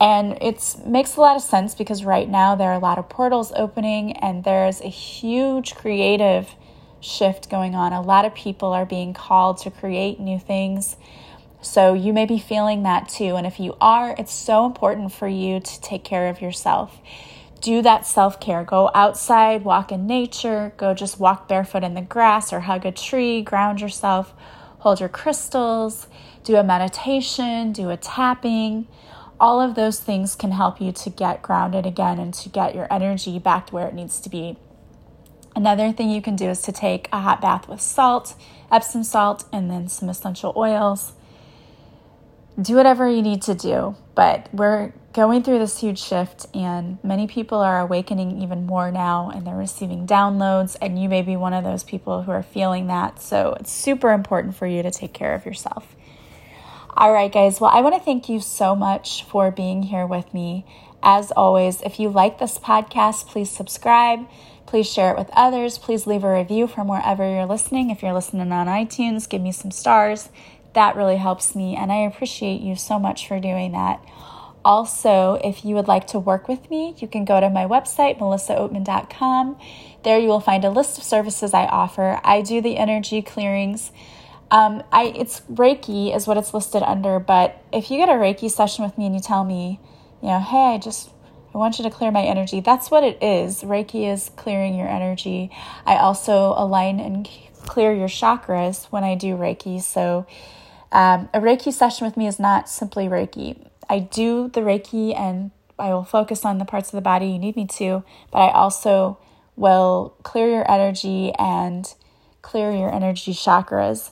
And 0.00 0.38
it 0.42 0.76
makes 0.86 1.16
a 1.16 1.20
lot 1.20 1.36
of 1.36 1.42
sense 1.42 1.74
because 1.74 2.04
right 2.04 2.28
now 2.28 2.54
there 2.54 2.70
are 2.70 2.76
a 2.76 2.78
lot 2.78 2.98
of 2.98 3.08
portals 3.08 3.52
opening 3.54 4.12
and 4.12 4.44
there's 4.44 4.80
a 4.80 4.88
huge 4.88 5.74
creative 5.74 6.54
shift 7.00 7.50
going 7.50 7.74
on. 7.74 7.92
A 7.92 8.00
lot 8.00 8.24
of 8.24 8.34
people 8.34 8.72
are 8.72 8.86
being 8.86 9.12
called 9.12 9.58
to 9.58 9.70
create 9.70 10.18
new 10.18 10.38
things 10.38 10.96
so 11.66 11.94
you 11.94 12.12
may 12.12 12.26
be 12.26 12.38
feeling 12.38 12.84
that 12.84 13.08
too. 13.08 13.36
And 13.36 13.46
if 13.46 13.58
you 13.58 13.76
are, 13.80 14.14
it's 14.18 14.32
so 14.32 14.64
important 14.66 15.12
for 15.12 15.28
you 15.28 15.60
to 15.60 15.80
take 15.80 16.04
care 16.04 16.28
of 16.28 16.40
yourself. 16.40 16.98
Do 17.60 17.82
that 17.82 18.06
self 18.06 18.38
care. 18.38 18.64
Go 18.64 18.90
outside, 18.94 19.64
walk 19.64 19.90
in 19.90 20.06
nature, 20.06 20.72
go 20.76 20.94
just 20.94 21.18
walk 21.18 21.48
barefoot 21.48 21.82
in 21.82 21.94
the 21.94 22.02
grass 22.02 22.52
or 22.52 22.60
hug 22.60 22.86
a 22.86 22.92
tree, 22.92 23.42
ground 23.42 23.80
yourself, 23.80 24.32
hold 24.78 25.00
your 25.00 25.08
crystals, 25.08 26.06
do 26.44 26.56
a 26.56 26.62
meditation, 26.62 27.72
do 27.72 27.90
a 27.90 27.96
tapping. 27.96 28.86
All 29.40 29.60
of 29.60 29.74
those 29.74 30.00
things 30.00 30.34
can 30.34 30.52
help 30.52 30.80
you 30.80 30.92
to 30.92 31.10
get 31.10 31.42
grounded 31.42 31.84
again 31.84 32.18
and 32.18 32.32
to 32.34 32.48
get 32.48 32.74
your 32.74 32.90
energy 32.90 33.38
back 33.38 33.66
to 33.66 33.74
where 33.74 33.88
it 33.88 33.94
needs 33.94 34.20
to 34.20 34.30
be. 34.30 34.56
Another 35.54 35.90
thing 35.90 36.10
you 36.10 36.22
can 36.22 36.36
do 36.36 36.48
is 36.50 36.62
to 36.62 36.72
take 36.72 37.08
a 37.12 37.20
hot 37.20 37.40
bath 37.40 37.68
with 37.68 37.80
salt, 37.80 38.34
Epsom 38.70 39.02
salt, 39.02 39.44
and 39.52 39.70
then 39.70 39.88
some 39.88 40.08
essential 40.08 40.52
oils 40.56 41.12
do 42.60 42.74
whatever 42.76 43.08
you 43.08 43.22
need 43.22 43.42
to 43.42 43.54
do. 43.54 43.96
But 44.14 44.48
we're 44.52 44.92
going 45.12 45.42
through 45.42 45.58
this 45.58 45.78
huge 45.78 45.98
shift, 45.98 46.46
and 46.54 46.98
many 47.02 47.26
people 47.26 47.58
are 47.58 47.80
awakening 47.80 48.42
even 48.42 48.66
more 48.66 48.90
now, 48.90 49.30
and 49.30 49.46
they're 49.46 49.54
receiving 49.54 50.06
downloads. 50.06 50.76
And 50.80 51.00
you 51.00 51.08
may 51.08 51.22
be 51.22 51.36
one 51.36 51.52
of 51.52 51.64
those 51.64 51.84
people 51.84 52.22
who 52.22 52.32
are 52.32 52.42
feeling 52.42 52.86
that. 52.88 53.20
So 53.20 53.56
it's 53.60 53.72
super 53.72 54.12
important 54.12 54.56
for 54.56 54.66
you 54.66 54.82
to 54.82 54.90
take 54.90 55.12
care 55.12 55.34
of 55.34 55.44
yourself. 55.44 55.94
All 56.96 57.12
right, 57.12 57.30
guys. 57.30 57.60
Well, 57.60 57.70
I 57.72 57.82
want 57.82 57.94
to 57.94 58.00
thank 58.00 58.28
you 58.28 58.40
so 58.40 58.74
much 58.74 59.22
for 59.24 59.50
being 59.50 59.82
here 59.82 60.06
with 60.06 60.32
me. 60.32 60.64
As 61.02 61.30
always, 61.32 61.82
if 61.82 62.00
you 62.00 62.08
like 62.08 62.38
this 62.38 62.58
podcast, 62.58 63.26
please 63.26 63.50
subscribe. 63.50 64.26
Please 64.64 64.90
share 64.90 65.12
it 65.12 65.18
with 65.18 65.30
others. 65.32 65.78
Please 65.78 66.06
leave 66.06 66.24
a 66.24 66.32
review 66.32 66.66
from 66.66 66.88
wherever 66.88 67.22
you're 67.30 67.46
listening. 67.46 67.90
If 67.90 68.02
you're 68.02 68.14
listening 68.14 68.50
on 68.50 68.66
iTunes, 68.66 69.28
give 69.28 69.40
me 69.40 69.52
some 69.52 69.70
stars 69.70 70.30
that 70.76 70.94
really 70.94 71.16
helps 71.16 71.56
me, 71.56 71.74
and 71.74 71.90
I 71.90 71.96
appreciate 72.06 72.60
you 72.60 72.76
so 72.76 72.98
much 72.98 73.26
for 73.26 73.40
doing 73.40 73.72
that. 73.72 74.04
Also, 74.62 75.40
if 75.42 75.64
you 75.64 75.74
would 75.74 75.88
like 75.88 76.06
to 76.08 76.18
work 76.18 76.48
with 76.48 76.68
me, 76.70 76.94
you 76.98 77.08
can 77.08 77.24
go 77.24 77.40
to 77.40 77.48
my 77.48 77.64
website, 77.64 78.18
melissaoatman.com. 78.18 79.56
There 80.04 80.18
you 80.18 80.28
will 80.28 80.40
find 80.40 80.64
a 80.64 80.70
list 80.70 80.98
of 80.98 81.04
services 81.04 81.54
I 81.54 81.66
offer. 81.66 82.20
I 82.22 82.42
do 82.42 82.60
the 82.60 82.76
energy 82.76 83.22
clearings. 83.22 83.90
Um, 84.50 84.82
I 84.92 85.14
it's 85.16 85.40
Reiki 85.50 86.14
is 86.14 86.26
what 86.26 86.36
it's 86.36 86.52
listed 86.52 86.82
under, 86.82 87.18
but 87.18 87.62
if 87.72 87.90
you 87.90 87.96
get 87.96 88.08
a 88.08 88.12
Reiki 88.12 88.50
session 88.50 88.84
with 88.84 88.98
me 88.98 89.06
and 89.06 89.14
you 89.14 89.20
tell 89.20 89.44
me, 89.44 89.80
you 90.20 90.28
know, 90.28 90.40
hey, 90.40 90.74
I 90.74 90.78
just 90.78 91.10
I 91.54 91.58
want 91.58 91.78
you 91.78 91.84
to 91.84 91.90
clear 91.90 92.10
my 92.10 92.22
energy. 92.22 92.60
That's 92.60 92.90
what 92.90 93.02
it 93.02 93.22
is. 93.22 93.62
Reiki 93.62 94.12
is 94.12 94.30
clearing 94.36 94.76
your 94.76 94.88
energy. 94.88 95.50
I 95.86 95.96
also 95.96 96.54
align 96.56 97.00
and 97.00 97.26
clear 97.64 97.94
your 97.94 98.08
chakras 98.08 98.84
when 98.86 99.04
I 99.04 99.14
do 99.14 99.36
Reiki. 99.36 99.80
So 99.80 100.26
um, 100.92 101.28
a 101.34 101.40
Reiki 101.40 101.72
session 101.72 102.06
with 102.06 102.16
me 102.16 102.26
is 102.26 102.38
not 102.38 102.68
simply 102.68 103.06
Reiki. 103.06 103.68
I 103.88 104.00
do 104.00 104.48
the 104.48 104.60
Reiki 104.60 105.16
and 105.18 105.50
I 105.78 105.92
will 105.92 106.04
focus 106.04 106.44
on 106.44 106.58
the 106.58 106.64
parts 106.64 106.88
of 106.88 106.96
the 106.96 107.02
body 107.02 107.26
you 107.26 107.38
need 107.38 107.56
me 107.56 107.66
to, 107.66 108.02
but 108.32 108.38
I 108.38 108.50
also 108.52 109.18
will 109.56 110.14
clear 110.22 110.48
your 110.48 110.70
energy 110.70 111.32
and 111.38 111.92
clear 112.42 112.72
your 112.72 112.92
energy 112.92 113.32
chakras. 113.32 114.10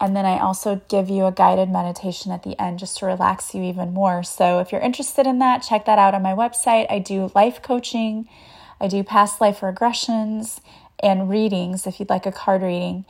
And 0.00 0.16
then 0.16 0.24
I 0.24 0.38
also 0.38 0.82
give 0.88 1.08
you 1.08 1.24
a 1.26 1.32
guided 1.32 1.70
meditation 1.70 2.32
at 2.32 2.42
the 2.42 2.60
end 2.60 2.78
just 2.78 2.98
to 2.98 3.06
relax 3.06 3.54
you 3.54 3.62
even 3.62 3.94
more. 3.94 4.22
So 4.22 4.58
if 4.58 4.72
you're 4.72 4.80
interested 4.80 5.26
in 5.26 5.38
that, 5.38 5.58
check 5.58 5.84
that 5.86 5.98
out 5.98 6.14
on 6.14 6.22
my 6.22 6.32
website. 6.32 6.86
I 6.90 6.98
do 6.98 7.30
life 7.34 7.62
coaching, 7.62 8.28
I 8.80 8.88
do 8.88 9.04
past 9.04 9.40
life 9.40 9.60
regressions, 9.60 10.60
and 11.00 11.28
readings 11.28 11.86
if 11.86 12.00
you'd 12.00 12.10
like 12.10 12.26
a 12.26 12.32
card 12.32 12.62
reading. 12.62 13.04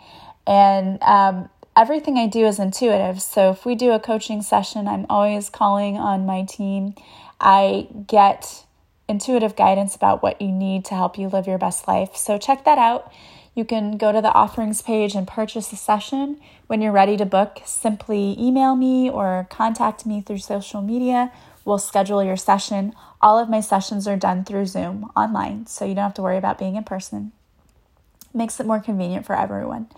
And 0.47 1.03
um, 1.03 1.49
everything 1.77 2.19
I 2.19 2.27
do 2.27 2.47
is 2.47 2.59
intuitive. 2.59 3.21
So 3.21 3.51
if 3.51 3.67
we 3.67 3.75
do 3.75 3.93
a 3.93 4.01
coaching 4.01 4.43
session, 4.43 4.87
I'm 4.87 5.07
always 5.09 5.51
calling 5.51 5.97
on 5.97 6.27
my 6.27 6.43
team. 6.45 6.95
I 7.41 7.89
get 8.07 8.65
intuitive 9.09 9.57
guidance 9.57 9.95
about 9.95 10.23
what 10.23 10.41
you 10.41 10.51
need 10.51 10.85
to 10.87 10.95
help 10.95 11.19
you 11.19 11.29
live 11.29 11.47
your 11.47 11.59
best 11.59 11.87
life. 11.87 12.17
So 12.17 12.39
check 12.39 12.65
that 12.65 12.79
out. 12.79 13.13
You 13.55 13.65
can 13.65 13.97
go 13.97 14.11
to 14.11 14.21
the 14.21 14.33
offerings 14.33 14.83
page 14.83 15.15
and 15.15 15.29
purchase 15.29 15.73
a 15.73 15.77
session. 15.77 16.41
When 16.67 16.81
you're 16.81 16.93
ready 16.93 17.17
to 17.19 17.27
book, 17.27 17.61
simply 17.65 18.35
email 18.39 18.75
me 18.75 19.09
or 19.09 19.47
contact 19.51 20.07
me 20.07 20.21
through 20.21 20.39
social 20.39 20.83
media. 20.83 21.31
We'll 21.65 21.79
schedule 21.79 22.23
your 22.25 22.37
session. 22.37 22.95
All 23.21 23.39
of 23.39 23.49
my 23.49 23.61
sessions 23.61 24.09
are 24.09 24.17
done 24.17 24.45
through 24.45 24.67
Zoom 24.67 25.11
online, 25.17 25.67
so 25.67 25.85
you 25.85 25.95
don't 25.95 26.03
have 26.03 26.15
to 26.15 26.23
worry 26.23 26.37
about 26.37 26.59
being 26.59 26.77
in 26.77 26.85
person. 26.85 27.33
Makes 28.33 28.59
it 28.59 28.67
more 28.67 28.81
convenient 28.81 29.25
for 29.25 29.39
everyone. 29.39 29.89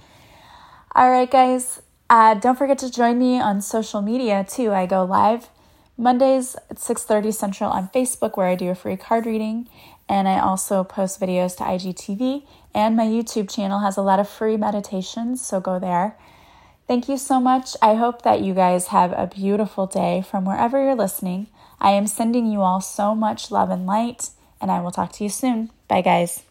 All 0.96 1.11
right, 1.11 1.30
guys. 1.30 1.82
Uh, 2.09 2.32
don't 2.32 2.56
forget 2.56 2.78
to 2.78 2.90
join 2.90 3.18
me 3.18 3.38
on 3.38 3.61
social 3.61 4.00
media 4.00 4.46
too. 4.48 4.72
I 4.72 4.87
go 4.87 5.04
live 5.04 5.50
Mondays 5.98 6.56
at 6.70 6.78
6:30 6.78 7.35
Central 7.35 7.70
on 7.70 7.90
Facebook 7.90 8.38
where 8.38 8.46
I 8.46 8.54
do 8.54 8.70
a 8.70 8.74
free 8.74 8.96
card 8.96 9.26
reading 9.26 9.68
and 10.09 10.26
I 10.26 10.38
also 10.38 10.85
post 10.85 11.20
videos 11.20 11.54
to 11.59 11.64
IGTV 11.64 12.46
and 12.72 12.96
my 12.96 13.04
YouTube 13.04 13.50
channel 13.50 13.80
has 13.80 13.98
a 13.98 14.02
lot 14.02 14.20
of 14.20 14.26
free 14.26 14.56
meditations, 14.56 15.44
so 15.44 15.61
go 15.61 15.78
there. 15.78 16.16
Thank 16.88 17.11
you 17.11 17.18
so 17.18 17.40
much. 17.40 17.76
I 17.82 17.96
hope 17.96 18.22
that 18.22 18.40
you 18.40 18.54
guys 18.54 18.87
have 18.87 19.12
a 19.12 19.26
beautiful 19.26 19.85
day 19.85 20.22
from 20.22 20.46
wherever 20.46 20.82
you're 20.82 20.94
listening. 20.94 21.48
I 21.78 21.90
am 21.90 22.06
sending 22.06 22.46
you 22.46 22.62
all 22.62 22.80
so 22.80 23.14
much 23.14 23.50
love 23.50 23.68
and 23.68 23.85
light 23.85 24.30
and 24.62 24.70
I 24.70 24.80
will 24.80 24.92
talk 24.92 25.12
to 25.12 25.24
you 25.24 25.28
soon. 25.28 25.70
Bye 25.88 26.00
guys. 26.00 26.45